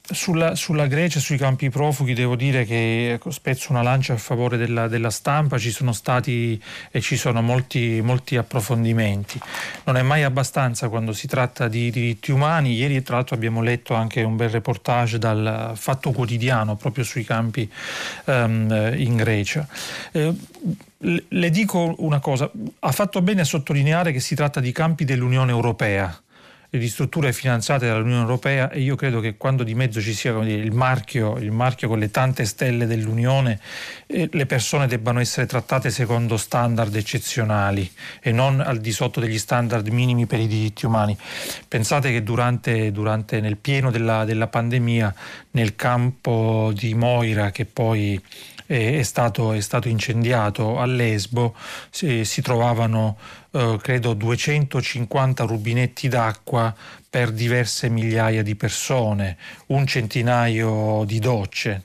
[0.10, 4.58] sulla, sulla, Grecia, sui campi profughi, devo dire che ecco, spezzo una lancia a favore
[4.58, 9.40] della, della, stampa, ci sono stati e ci sono molti, molti, approfondimenti.
[9.86, 12.74] Non è mai abbastanza quando si tratta di diritti umani.
[12.74, 17.70] Ieri, tra l'altro, abbiamo letto anche un bel reportage dal Fatto Quotidiano proprio sui campi
[18.26, 19.68] um, in Grecia.
[20.12, 20.34] Eh,
[21.00, 22.50] le dico una cosa,
[22.80, 26.22] ha fatto bene a sottolineare che si tratta di campi dell'Unione Europea
[26.78, 30.62] di strutture finanziate dall'Unione Europea e io credo che quando di mezzo ci sia dire,
[30.62, 33.60] il, marchio, il, marchio, con le tante stelle dell'Unione,
[34.08, 37.90] eh, le persone debbano essere trattate secondo standard eccezionali
[38.22, 41.18] e non al di sotto degli standard minimi per i diritti umani.
[41.68, 45.14] Pensate che durante, durante nel pieno della, della pandemia,
[45.52, 48.22] nel campo di Moira, che poi
[48.68, 51.56] è stato, è stato incendiato a Lesbo,
[51.90, 53.18] si, si trovavano
[53.52, 56.76] eh, credo 250 rubinetti d'acqua
[57.10, 59.38] per diverse migliaia di persone,
[59.68, 61.84] un centinaio di docce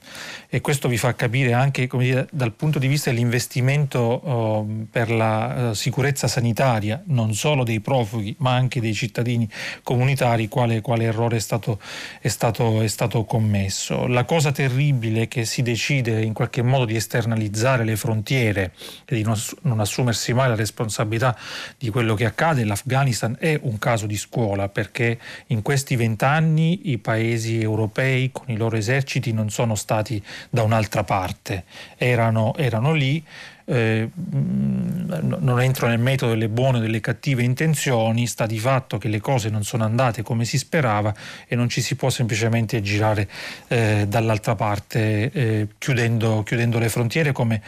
[0.54, 5.70] e questo vi fa capire anche dire, dal punto di vista dell'investimento uh, per la
[5.70, 9.48] uh, sicurezza sanitaria, non solo dei profughi ma anche dei cittadini
[9.82, 11.80] comunitari, quale, quale errore è stato,
[12.20, 14.06] è, stato, è stato, commesso.
[14.06, 18.72] La cosa terribile è che si decide in qualche modo di esternalizzare le frontiere
[19.06, 21.34] e di non, non assumersi mai la responsabilità
[21.78, 22.66] di quello che accade.
[22.66, 28.56] L'Afghanistan è un caso di scuola perché in questi vent'anni i paesi europei con i
[28.58, 31.64] loro eserciti non sono stati da un'altra parte,
[31.96, 33.22] erano, erano lì.
[33.64, 39.08] Eh, non entro nel metodo delle buone o delle cattive intenzioni, sta di fatto che
[39.08, 41.14] le cose non sono andate come si sperava
[41.46, 43.28] e non ci si può semplicemente girare
[43.68, 47.62] eh, dall'altra parte eh, chiudendo, chiudendo le frontiere come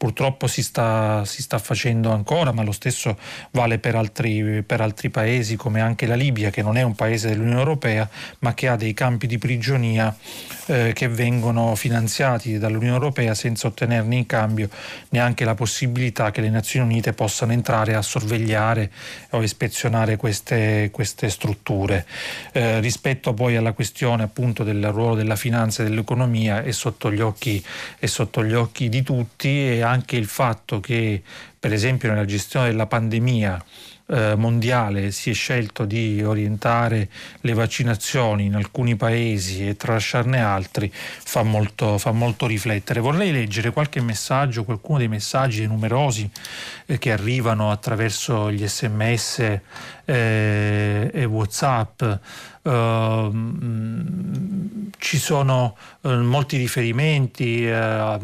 [0.00, 3.18] purtroppo si sta, si sta, facendo ancora, ma lo stesso
[3.50, 7.28] vale per altri, per altri, paesi come anche la Libia, che non è un paese
[7.28, 10.16] dell'Unione Europea, ma che ha dei campi di prigionia
[10.70, 14.70] eh, che vengono finanziati dall'Unione Europea senza ottenerne in cambio
[15.10, 18.90] neanche la possibilità che le Nazioni Unite possano entrare a sorvegliare
[19.30, 22.06] o ispezionare queste, queste strutture.
[22.52, 27.20] Eh, rispetto poi alla questione appunto del ruolo della finanza e dell'economia è sotto gli
[27.20, 27.62] occhi,
[28.00, 31.22] sotto gli occhi di tutti e anche il fatto che
[31.58, 33.64] per esempio nella gestione della pandemia
[34.12, 37.08] eh, mondiale si è scelto di orientare
[37.42, 42.98] le vaccinazioni in alcuni paesi e tralasciarne altri fa molto, fa molto riflettere.
[42.98, 46.28] Vorrei leggere qualche messaggio, qualcuno dei messaggi numerosi
[46.86, 49.60] eh, che arrivano attraverso gli sms
[50.04, 52.02] eh, e whatsapp.
[52.62, 53.32] Uh,
[54.98, 58.20] ci sono uh, molti riferimenti, uh,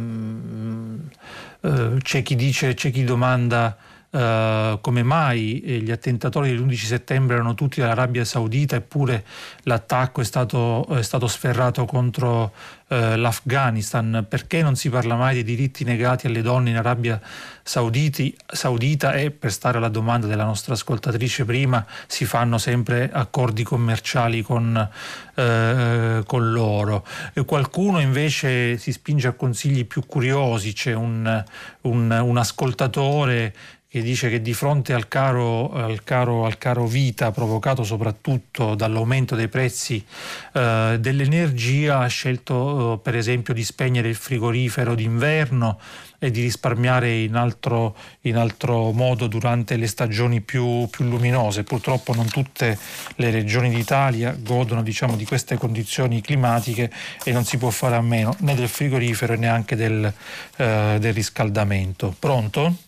[2.02, 3.76] c'è chi dice, c'è chi domanda
[4.16, 9.22] Uh, come mai eh, gli attentatori dell'11 settembre erano tutti dall'Arabia Saudita eppure
[9.64, 15.44] l'attacco è stato, è stato sferrato contro uh, l'Afghanistan, perché non si parla mai dei
[15.44, 17.20] diritti negati alle donne in Arabia
[17.62, 23.64] Sauditi, Saudita e per stare alla domanda della nostra ascoltatrice prima si fanno sempre accordi
[23.64, 24.88] commerciali con,
[25.34, 27.04] uh, con loro.
[27.34, 31.44] E qualcuno invece si spinge a consigli più curiosi, c'è un,
[31.82, 33.54] un, un ascoltatore
[33.88, 39.34] che dice che di fronte al caro, al caro, al caro vita provocato soprattutto dall'aumento
[39.34, 40.04] dei prezzi
[40.52, 45.78] eh, dell'energia ha scelto eh, per esempio di spegnere il frigorifero d'inverno
[46.18, 51.62] e di risparmiare in altro, in altro modo durante le stagioni più, più, luminose.
[51.62, 52.78] Purtroppo non tutte
[53.16, 56.90] le regioni d'Italia godono diciamo, di queste condizioni climatiche
[57.22, 60.12] e non si può fare a meno né del frigorifero né neanche del,
[60.56, 62.14] eh, del riscaldamento.
[62.18, 62.85] Pronto?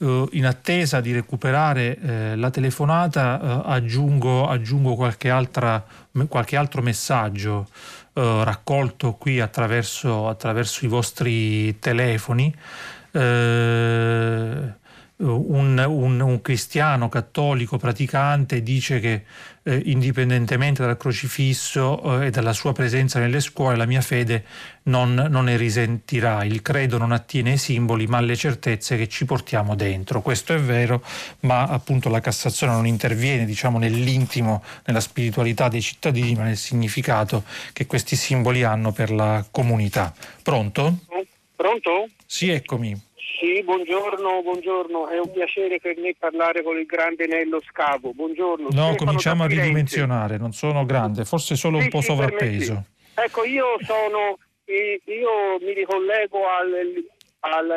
[0.00, 5.84] Uh, in attesa di recuperare eh, la telefonata uh, aggiungo, aggiungo qualche, altra,
[6.28, 7.66] qualche, altro messaggio
[8.12, 12.54] uh, raccolto qui attraverso, attraverso, i vostri telefoni.
[13.10, 14.72] Un,
[15.18, 19.24] un, un, cristiano cattolico praticante dice che
[19.68, 24.44] eh, indipendentemente dal crocifisso eh, e dalla sua presenza nelle scuole la mia fede
[24.84, 26.42] non, non, ne risentirà.
[26.44, 30.22] Il credo non attiene ai simboli ma alle certezze che ci portiamo dentro.
[30.22, 31.04] Questo è vero,
[31.40, 37.44] ma appunto la Cassazione non interviene diciamo, nell'intimo, nella spiritualità dei cittadini, ma nel significato
[37.74, 40.14] che questi simboli hanno per la comunità.
[40.42, 41.00] Pronto?
[41.54, 42.08] Pronto?
[42.24, 43.07] Sì, eccomi.
[43.38, 48.12] Sì, buongiorno, buongiorno, è un piacere per me parlare con il grande Nello Scavo.
[48.12, 48.64] Buongiorno.
[48.64, 52.82] No, Stefano cominciamo a ridimensionare, non sono grande, forse solo sì, un po' sì, sovrappeso.
[52.84, 53.20] Sì.
[53.20, 57.04] Ecco, io sono, io mi ricollego al,
[57.38, 57.70] al,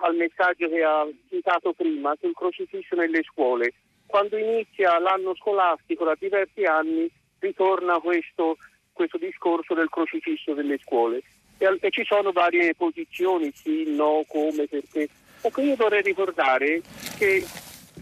[0.00, 3.74] al, messaggio che ha citato prima sul crocifisso nelle scuole.
[4.06, 7.06] Quando inizia l'anno scolastico da diversi anni
[7.40, 8.56] ritorna questo,
[8.94, 11.22] questo discorso del crocifisso nelle scuole
[11.58, 15.08] e, e ci sono varie posizioni, sì, no, come, perché.
[15.40, 16.80] Ecco, io vorrei ricordare
[17.18, 17.46] che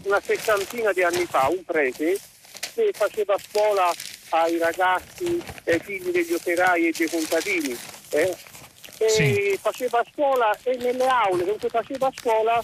[0.03, 2.17] una sessantina di anni fa un prete
[2.73, 3.91] che faceva scuola
[4.29, 7.77] ai ragazzi, ai figli degli operai e dei contadini,
[8.11, 8.35] eh?
[8.97, 9.57] e sì.
[9.59, 12.61] faceva scuola e nelle aule dove faceva scuola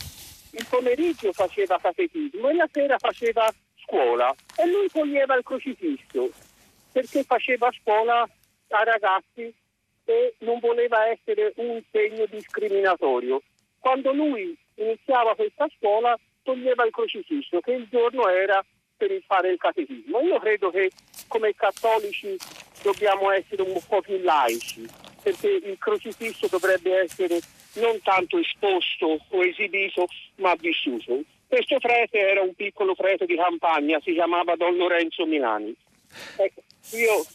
[0.52, 3.52] il pomeriggio faceva catetismo e la sera faceva
[3.84, 6.30] scuola e lui toglieva il crocifisso
[6.92, 9.54] perché faceva scuola a ragazzi
[10.12, 13.42] e non voleva essere un segno discriminatorio.
[13.80, 18.64] Quando lui iniziava questa scuola toglieva il crocifisso, che il giorno era
[18.98, 20.20] per fare il catechismo.
[20.22, 20.92] Io credo che
[21.28, 22.36] come cattolici
[22.84, 24.86] dobbiamo essere un po' più laici,
[25.24, 27.40] perché il crocifisso dovrebbe essere
[27.76, 31.22] non tanto esposto o esibito, ma vissuto.
[31.48, 35.76] Questo prete era un piccolo prete di campagna, si chiamava Don Lorenzo Milani.
[36.38, 36.62] Ecco,
[36.92, 37.26] io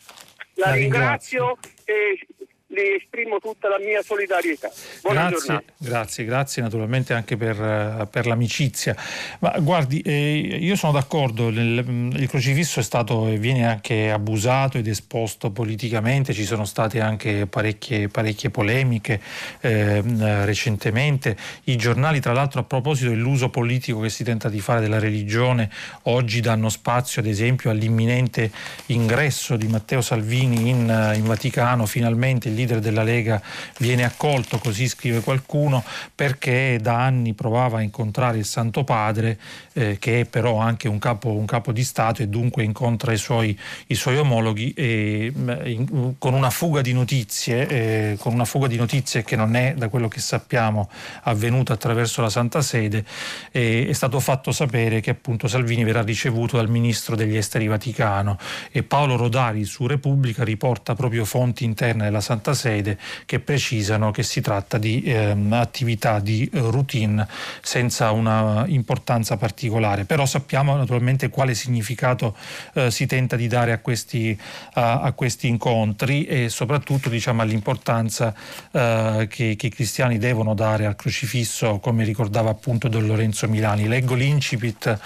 [0.54, 2.26] la, la ringrazio, ringrazio e
[2.68, 4.70] le esprimo tutta la mia solidarietà.
[5.02, 5.72] Buona grazie, giornata.
[5.76, 8.96] Grazie, grazie naturalmente anche per, eh, per l'amicizia.
[9.38, 14.78] Ma guardi, eh, io sono d'accordo, il, il, crocifisso è stato e viene anche abusato
[14.78, 19.20] ed esposto politicamente, ci sono state anche parecchie, parecchie polemiche
[19.60, 20.02] eh,
[20.44, 21.36] recentemente.
[21.64, 25.70] I giornali, tra l'altro, a proposito dell'uso politico che si tenta di fare della religione,
[26.04, 28.50] oggi danno spazio ad esempio all'imminente
[28.86, 33.40] ingresso di Matteo Salvini in, in Vaticano, finalmente leader della Lega
[33.78, 35.84] viene accolto, così scrive qualcuno,
[36.14, 39.38] perché da anni provava a incontrare il Santo Padre,
[39.76, 43.18] eh, che è però anche un capo, un capo, di Stato e dunque incontra i
[43.18, 43.58] suoi,
[43.88, 48.66] i suoi omologhi e, mm, in, con una fuga di notizie, eh, con una fuga
[48.68, 50.88] di notizie che non è da quello che sappiamo
[51.24, 53.04] avvenuta attraverso la Santa Sede,
[53.50, 58.38] eh, è stato fatto sapere che appunto Salvini verrà ricevuto dal ministro degli esteri Vaticano
[58.72, 64.22] e Paolo Rodari su Repubblica riporta proprio fonti interne della Santa Sede che precisano che
[64.22, 67.26] si tratta di ehm, attività di routine
[67.60, 69.64] senza una importanza particolare.
[70.04, 72.36] Però sappiamo naturalmente quale significato
[72.74, 74.38] eh, si tenta di dare a questi,
[74.74, 78.34] a, a questi incontri e soprattutto diciamo, all'importanza
[78.70, 83.88] eh, che, che, i cristiani devono dare al crocifisso, come ricordava appunto Don Lorenzo Milani.
[83.88, 84.98] Leggo l'incipit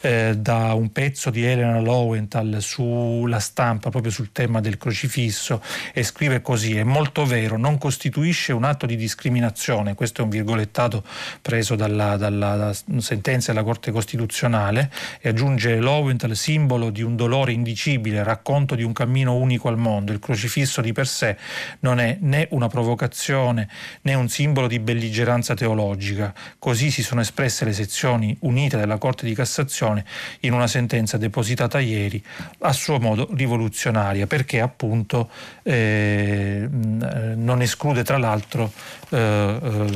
[0.00, 5.62] eh, da un pezzo di Elena Lowenthal sulla stampa proprio sul tema del crocifisso
[5.92, 10.30] e scrive così: è molto vero, non costituisce un atto di discriminazione, questo è un
[10.30, 11.04] virgolettato
[11.40, 18.22] preso dalla, dalla sentenza della Corte Costituzionale e aggiunge Lowenthal simbolo di un dolore indicibile,
[18.22, 20.12] racconto di un cammino unico al mondo.
[20.12, 21.36] Il crocifisso di per sé
[21.80, 23.68] non è né una provocazione
[24.02, 26.32] né un simbolo di belligeranza teologica.
[26.58, 30.04] Così si sono espresse le sezioni unite della Corte di Cassazione
[30.40, 32.22] in una sentenza depositata ieri,
[32.60, 35.28] a suo modo rivoluzionaria, perché appunto
[35.62, 38.72] eh, non esclude tra l'altro
[39.10, 39.86] eh, eh,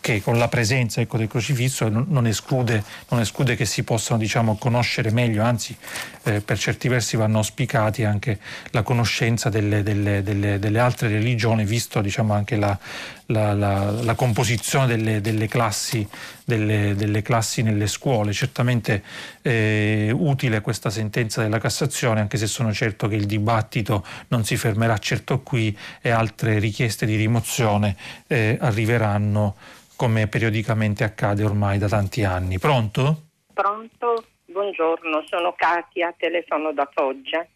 [0.00, 4.56] che con la presenza ecco, del crocifisso non esclude, non esclude, che si possano diciamo,
[4.56, 5.76] conoscere meglio, anzi
[6.24, 8.38] eh, per certi versi vanno auspicati anche
[8.70, 12.78] la conoscenza delle, delle, delle, delle altre religioni, visto diciamo, anche la,
[13.26, 16.06] la, la, la composizione delle, delle, classi,
[16.44, 18.32] delle, delle, classi, nelle scuole.
[18.32, 19.02] Certamente
[19.42, 24.56] eh, utile questa sentenza della Cassazione, anche se sono certo che il dibattito non si
[24.56, 27.96] fermerà certo qui e altre richieste di rimozione
[28.26, 29.56] eh, arriveranno
[29.96, 32.58] come periodicamente accade ormai da tanti anni.
[32.58, 33.22] Pronto?
[33.52, 37.46] Pronto, buongiorno, sono Katia, telefono da Foggia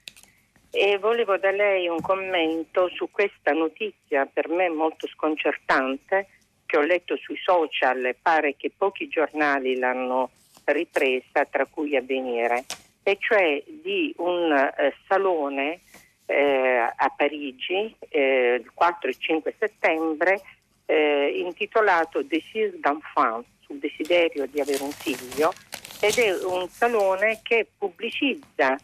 [0.71, 6.29] e volevo da lei un commento su questa notizia per me molto sconcertante
[6.67, 10.31] che ho letto sui social e pare che pochi giornali l'hanno
[10.65, 12.67] ripresa, tra cui Avvenire,
[13.03, 15.81] e cioè di un eh, salone
[16.27, 20.43] eh, a Parigi eh, il 4 e 5 settembre
[20.89, 25.53] eh, intitolato Désir d'enfance, sul desiderio di avere un figlio
[26.01, 28.79] ed è un salone che pubblicizza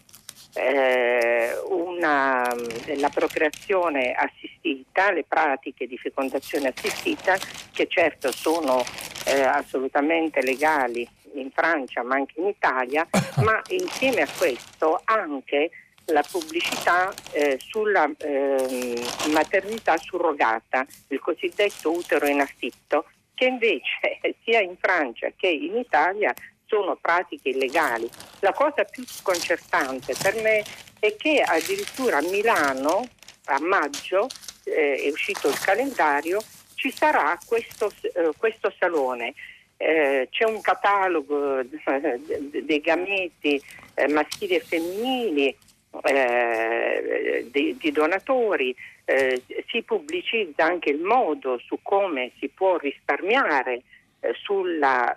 [0.55, 2.55] eh, una,
[2.97, 7.37] la procreazione assistita, le pratiche di fecondazione assistita
[7.73, 8.85] che certo sono
[9.27, 13.09] eh, assolutamente legali in Francia ma anche in Italia,
[13.43, 15.71] ma insieme a questo anche
[16.07, 24.61] la pubblicità eh, sulla eh, maternità surrogata, il cosiddetto utero in affitto, che invece sia
[24.61, 26.33] in Francia che in Italia
[26.67, 28.09] sono pratiche illegali.
[28.41, 30.65] La cosa più sconcertante per me
[30.99, 33.07] è che addirittura a Milano
[33.47, 34.27] a maggio
[34.65, 36.43] eh, è uscito il calendario,
[36.75, 39.35] ci sarà questo, eh, questo salone.
[39.77, 43.61] Eh, c'è un catalogo dei gameti
[43.95, 45.57] eh, maschili e femminili,
[46.03, 48.75] eh, di, di, donatori,
[49.67, 53.83] si pubblicizza anche il modo su come si può risparmiare
[54.43, 55.15] sulla,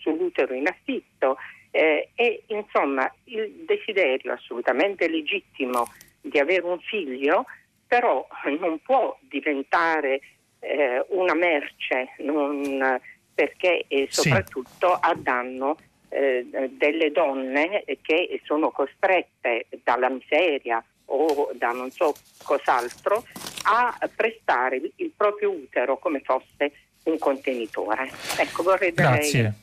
[0.00, 1.36] sull'utero in affitto
[1.70, 5.86] e insomma il desiderio assolutamente legittimo
[6.20, 7.44] di avere un figlio
[7.86, 8.26] però
[8.58, 10.20] non può diventare
[10.60, 12.98] eh, una merce non,
[13.34, 14.98] perché è soprattutto sì.
[15.00, 15.76] a danno
[16.12, 23.24] eh, delle donne che sono costrette dalla miseria o da non so cos'altro
[23.64, 26.72] a prestare il proprio utero come fosse
[27.04, 28.10] un contenitore.
[28.38, 29.54] Ecco, vorrei Grazie.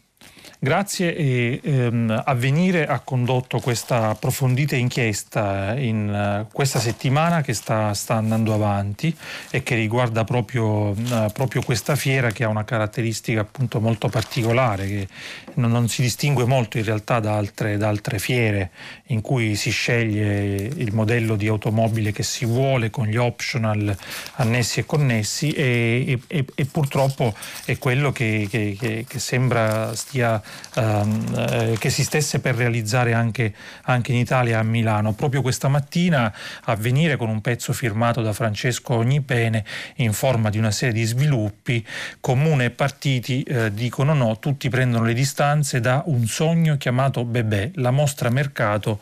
[0.62, 7.94] Grazie e ehm, Avvenire ha condotto questa approfondita inchiesta in uh, questa settimana che sta,
[7.94, 9.16] sta, andando avanti
[9.52, 14.86] e che riguarda proprio, uh, proprio, questa fiera che ha una caratteristica appunto molto particolare
[14.86, 15.08] che
[15.54, 18.72] non, non si distingue molto in realtà da altre, da altre, fiere
[19.08, 23.96] in cui si sceglie il modello di automobile che si vuole con gli optional
[24.34, 27.34] annessi e connessi e, e, e purtroppo
[27.64, 33.14] è quello che, che, che, che sembra stia ehm, eh, che si stesse per realizzare
[33.14, 33.54] anche,
[33.84, 35.14] anche, in Italia a Milano.
[35.14, 39.64] Proprio questa mattina a venire con un pezzo firmato da Francesco Ognipene
[39.96, 41.86] in forma di una serie di sviluppi,
[42.20, 47.72] comune e partiti eh, dicono no, tutti prendono le distanze da un sogno chiamato Bebè,
[47.76, 49.00] la mostra mercato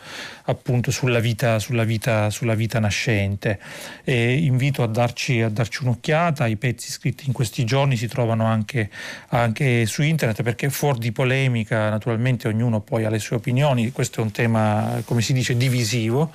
[0.50, 3.60] appunto sulla vita, sulla vita, sulla vita nascente.
[4.04, 8.46] E invito a darci, a darci, un'occhiata, i pezzi scritti in questi giorni si trovano
[8.46, 8.90] anche,
[9.30, 14.22] anche su internet perché fuori di polemica naturalmente ognuno poi ha le sue opinioni, questo
[14.22, 16.32] è un tema, come si dice, divisivo,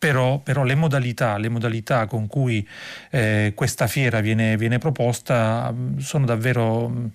[0.00, 2.66] però, però, le, modalità, le, modalità, con cui
[3.10, 7.06] eh, questa fiera viene, viene, proposta mm, sono davvero mm,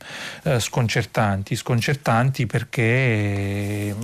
[0.44, 3.96] eh, sconcertanti, sconcertanti perché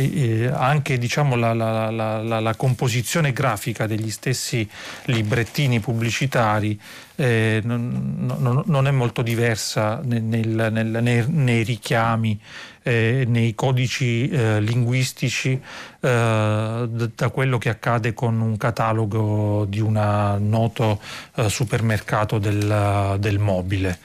[0.00, 4.68] eh, anche diciamo, la, la, la, la, composizione grafica degli stessi
[5.04, 6.78] librettini pubblicitari
[7.16, 12.38] eh, non, non, non, è molto diversa nel, nel, nei, nei, richiami,
[12.82, 15.60] eh, nei codici eh, linguistici
[16.06, 21.00] da quello che accade con un catalogo di un noto
[21.34, 23.98] eh, supermercato del, del mobile.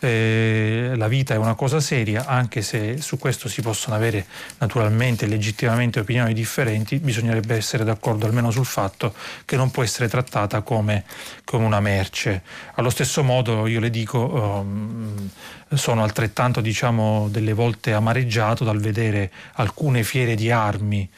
[0.00, 4.26] Eh, la vita è una cosa seria, anche se su questo si possono avere
[4.58, 9.12] naturalmente e legittimamente opinioni differenti, bisognerebbe essere d'accordo almeno sul fatto
[9.44, 11.04] che non può essere trattata come,
[11.44, 12.42] come una merce.
[12.74, 15.28] Allo stesso modo io le dico, um,
[15.74, 21.08] sono altrettanto diciamo, delle volte amareggiato dal vedere alcune fiere di armi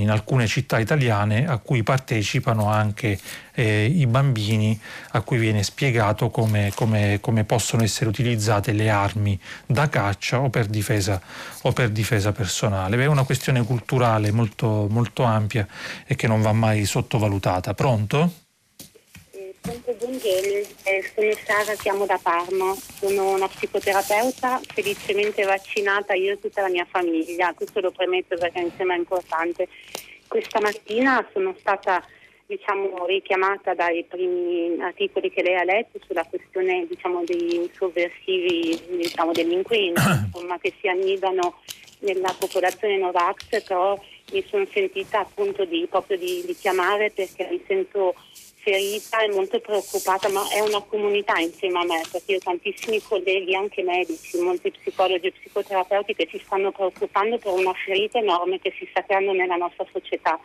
[0.00, 3.18] in alcune città italiane a cui partecipano anche
[3.54, 4.78] eh, i bambini
[5.12, 10.50] a cui viene spiegato come, come, come, possono essere utilizzate le armi da caccia o
[10.50, 11.20] per difesa,
[11.62, 13.02] o per difesa personale.
[13.02, 15.66] È una questione culturale molto, molto ampia
[16.06, 17.74] e che non va mai sottovalutata.
[17.74, 18.45] Pronto?
[19.66, 20.62] Buongiorno,
[21.12, 26.86] sono Sara, chiamo da Parma, sono una psicoterapeuta felicemente vaccinata io e tutta la mia
[26.88, 29.66] famiglia, questo lo premetto perché mi sembra importante.
[30.28, 32.00] Questa mattina sono stata
[32.46, 39.32] diciamo, richiamata dai primi articoli che lei ha letto sulla questione diciamo, dei sovversivi diciamo,
[39.32, 40.00] delinquenti
[40.32, 41.60] insomma, che si annidano
[42.00, 43.98] nella popolazione Novax, però
[44.30, 48.14] mi sono sentita appunto di, proprio di, di chiamare perché mi sento
[48.66, 53.00] ferita e molto preoccupata, ma è una comunità insieme a me, perché io ho tantissimi
[53.00, 58.58] colleghi, anche medici, molti psicologi e psicoterapeuti che si stanno preoccupando per una ferita enorme
[58.58, 60.40] che si sta creando nella nostra società.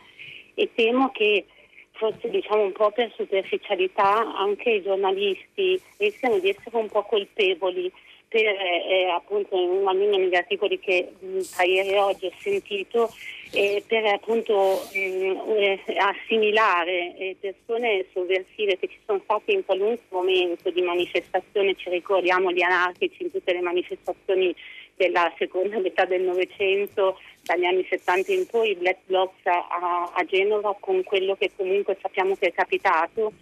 [0.54, 1.46] E temo che
[1.94, 7.92] forse diciamo un po' per superficialità anche i giornalisti rischiano di essere un po' colpevoli
[8.28, 11.12] per eh, appunto almeno negli articoli che
[11.54, 13.12] tra ieri e oggi ho sentito
[13.54, 20.06] eh, per appunto mm, eh, assimilare eh, persone sovversive che ci sono state in qualunque
[20.10, 24.56] momento di manifestazione, ci ricordiamo gli anarchici in tutte le manifestazioni
[24.96, 30.76] della seconda metà del Novecento, dagli anni 70 in poi, Black Blocs a, a Genova
[30.80, 33.34] con quello che comunque sappiamo che è capitato.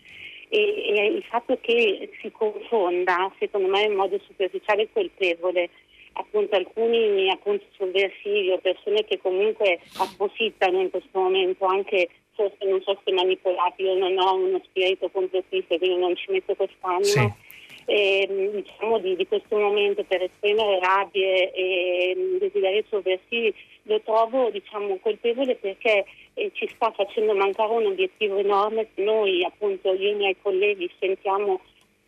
[0.48, 5.70] E, e, il fatto che si confonda, secondo me in modo superficiale e colpevole,
[6.14, 12.10] appunto alcuni appunto sovversivi o persone che comunque approfittano in questo momento anche
[12.40, 16.56] forse non so se manipolati, io non ho uno spirito complottista quindi non ci metto
[16.56, 17.04] quest'animo.
[17.04, 17.48] Sì.
[17.92, 23.52] Eh, diciamo di, di, questo momento per esprimere rabbie e desideri sovversivi
[23.84, 26.06] lo trovo diciamo, colpevole perché
[26.36, 30.88] eh, ci sta facendo mancare un obiettivo enorme noi appunto io e i miei colleghi
[31.00, 31.62] sentiamo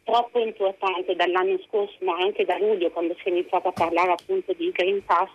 [0.03, 4.53] troppo importante dall'anno scorso, ma anche da luglio, quando si è iniziato a parlare appunto
[4.53, 5.29] di Green Pass,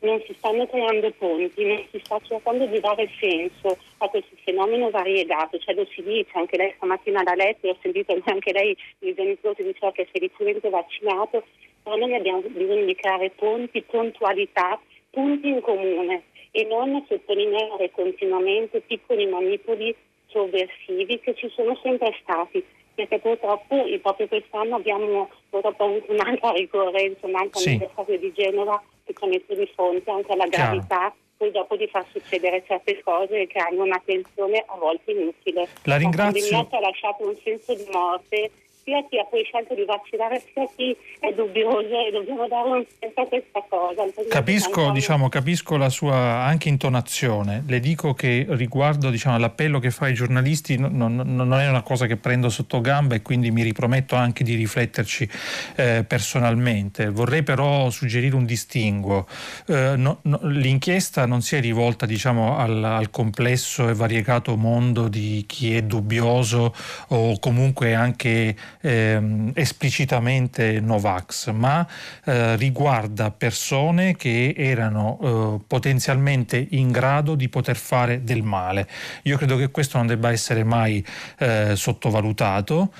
[0.00, 4.90] non si stanno creando ponti, non si sta cercando di dare senso a questo fenomeno
[4.90, 9.14] variegato, cioè lo si dice, anche lei stamattina da letto, ho sentito anche lei il
[9.14, 11.44] genitore diceva che è felicemente vaccinato,
[11.82, 14.80] però noi abbiamo bisogno di creare ponti, puntualità,
[15.10, 19.94] punti in comune e non sottolineare continuamente piccoli manipoli
[20.26, 22.64] sovversivi che ci sono sempre stati
[23.06, 27.68] perché purtroppo proprio quest'anno abbiamo purtroppo avuto un'altra ricorrenza, un'altra sì.
[27.68, 31.86] anniversario di Genova che ci ha messo di fronte anche alla gravità poi dopo di
[31.86, 35.68] far succedere certe cose che hanno una tensione a volte inutile.
[35.84, 36.50] La ringrazio.
[36.50, 38.50] La pandemia ci ha lasciato un senso di morte
[38.84, 42.84] sia chi ha poi scelto di vaccinare sia chi è dubbioso e dobbiamo dare un
[42.98, 44.02] senso a questa cosa.
[44.28, 50.06] Capisco, diciamo, capisco la sua anche intonazione, le dico che riguardo diciamo, all'appello che fa
[50.06, 53.62] ai giornalisti non, non, non, è una cosa che prendo sotto gamba e quindi mi
[53.62, 55.28] riprometto anche di rifletterci
[55.76, 57.08] eh, personalmente.
[57.08, 59.26] Vorrei però suggerire un distinguo.
[59.66, 65.08] Eh, no, no, l'inchiesta non si è rivolta diciamo, al, al complesso e variegato mondo
[65.08, 66.74] di chi è dubbioso
[67.08, 71.86] o comunque anche eh, esplicitamente Novax, ma
[72.24, 78.88] eh, riguarda persone che erano eh, potenzialmente in grado di poter fare del male.
[79.22, 81.04] Io credo che questo non debba essere mai
[81.38, 82.92] eh, sottovalutato.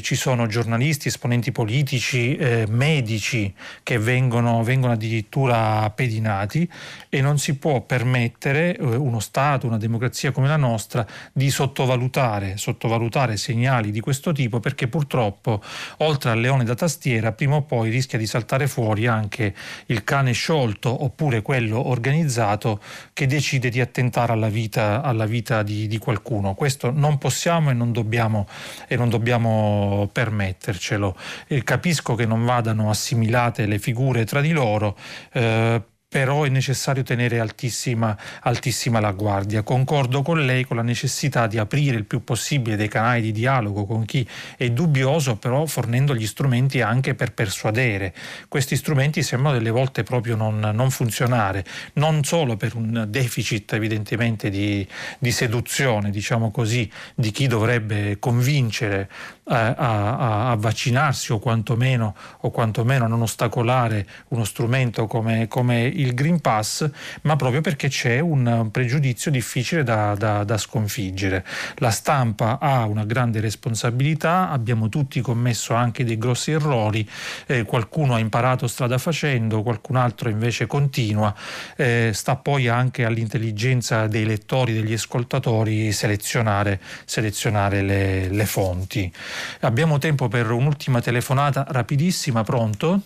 [0.00, 3.52] ci sono giornalisti, esponenti politici, eh, medici
[3.82, 6.68] che vengono, vengono addirittura pedinati
[7.08, 12.56] e non si può permettere eh, uno Stato, una democrazia come la nostra di sottovalutare,
[12.56, 15.62] sottovalutare segnali di questo tipo perché purtroppo purtroppo
[15.98, 19.54] oltre al leone da tastiera prima o poi rischia di saltare fuori anche
[19.86, 22.80] il cane sciolto oppure quello organizzato
[23.12, 26.54] che decide di attentare alla vita, alla vita di, di, qualcuno.
[26.54, 28.46] Questo non possiamo e non dobbiamo,
[28.86, 31.16] e non dobbiamo permettercelo.
[31.46, 34.96] E capisco che non vadano assimilate le figure tra di loro.
[35.32, 39.62] Eh, però è necessario tenere altissima, altissima, la guardia.
[39.62, 43.86] Concordo con lei con la necessità di aprire il più possibile dei canali di dialogo
[43.86, 44.26] con chi
[44.56, 48.14] è dubbioso, però fornendo gli strumenti anche per persuadere.
[48.48, 51.64] Questi strumenti sembrano delle volte proprio non, non funzionare,
[51.94, 54.86] non solo per un deficit evidentemente di,
[55.18, 59.10] di seduzione, diciamo così, di chi dovrebbe convincere
[59.48, 65.82] a, a, a, vaccinarsi o quantomeno, o quantomeno a non ostacolare uno strumento come, come,
[65.82, 66.88] il Green Pass,
[67.22, 71.44] ma proprio perché c'è un pregiudizio difficile da, da, da sconfiggere.
[71.76, 77.08] La stampa ha una grande responsabilità, abbiamo tutti commesso anche dei grossi errori,
[77.46, 81.32] eh, qualcuno ha imparato strada facendo, qualcun altro invece continua,
[81.76, 89.12] eh, sta poi anche all'intelligenza dei lettori, degli ascoltatori selezionare, selezionare le, le fonti.
[89.60, 93.00] Abbiamo tempo per un'ultima telefonata rapidissima, pronto?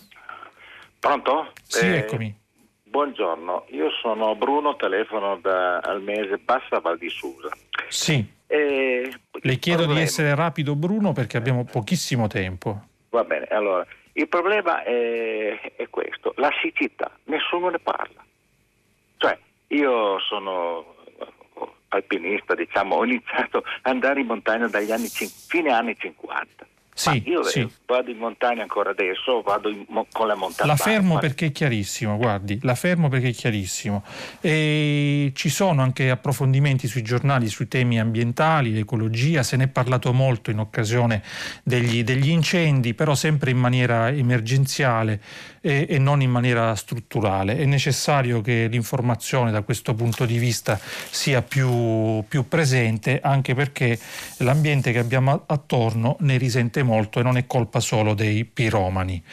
[0.99, 1.51] Pronto?
[1.63, 2.35] Sì, eh, eccomi.
[2.83, 7.49] Buongiorno, io sono Bruno, telefono da al mese Bassa Val di Susa.
[7.87, 8.39] Sì.
[8.47, 9.99] Eh, Le chiedo problema...
[9.99, 12.87] di essere rapido Bruno perché abbiamo pochissimo tempo.
[13.09, 18.23] Va bene, allora, il problema è, è questo, la siccità, nessuno ne parla.
[19.17, 20.95] Cioè, io sono
[21.91, 26.65] alpinista, diciamo, ho iniziato ad andare in montagna dagli anni, fine anni 50.
[26.93, 27.67] Sì, io sì.
[27.87, 30.67] vado in montagna ancora adesso, vado in, con la montagna.
[30.67, 34.03] La fermo perché è chiarissimo, guardi, la fermo perché è chiarissimo.
[34.41, 40.11] E ci sono anche approfondimenti sui giornali sui temi ambientali, l'ecologia, se ne è parlato
[40.13, 41.23] molto in occasione
[41.63, 45.21] degli, degli incendi, però sempre in maniera emergenziale
[45.61, 47.57] e, e, non in maniera strutturale.
[47.57, 50.79] È necessario che l'informazione da questo punto di vista
[51.09, 53.97] sia più, più presente, anche perché
[54.37, 59.23] l'ambiente che abbiamo attorno ne risente molto e non è colpa solo dei piromani.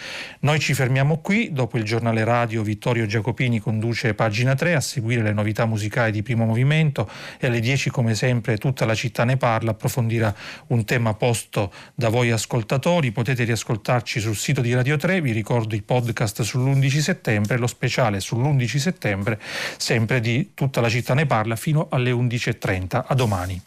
[0.40, 5.22] Noi ci fermiamo qui, dopo il giornale radio Vittorio Giacopini conduce pagina 3 a seguire
[5.22, 7.08] le novità musicali di primo movimento.
[7.38, 10.34] E alle 10 come sempre tutta la città ne parla, approfondirà
[10.68, 15.74] un tema posto da voi ascoltatori, potete riascoltarci sul sito di Radio 3, vi ricordo
[15.74, 15.84] il
[16.18, 19.40] podcast sull'11 settembre, lo speciale sull'11 settembre,
[19.76, 23.04] sempre di tutta la città ne parla fino alle 11.30.
[23.06, 23.62] A domani.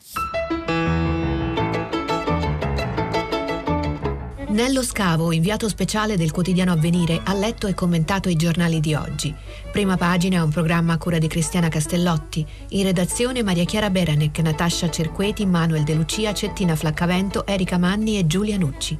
[4.49, 9.34] Nello Scavo, inviato speciale del quotidiano Avvenire, ha letto e commentato i giornali di oggi.
[9.72, 12.45] Prima pagina è un programma a cura di Cristiana Castellotti.
[12.72, 18.28] In redazione Maria Chiara Beranec, Natascia Cerqueti, Manuel De Lucia, Cettina Flaccavento, Erika Manni e
[18.28, 18.99] Giulia Nucci.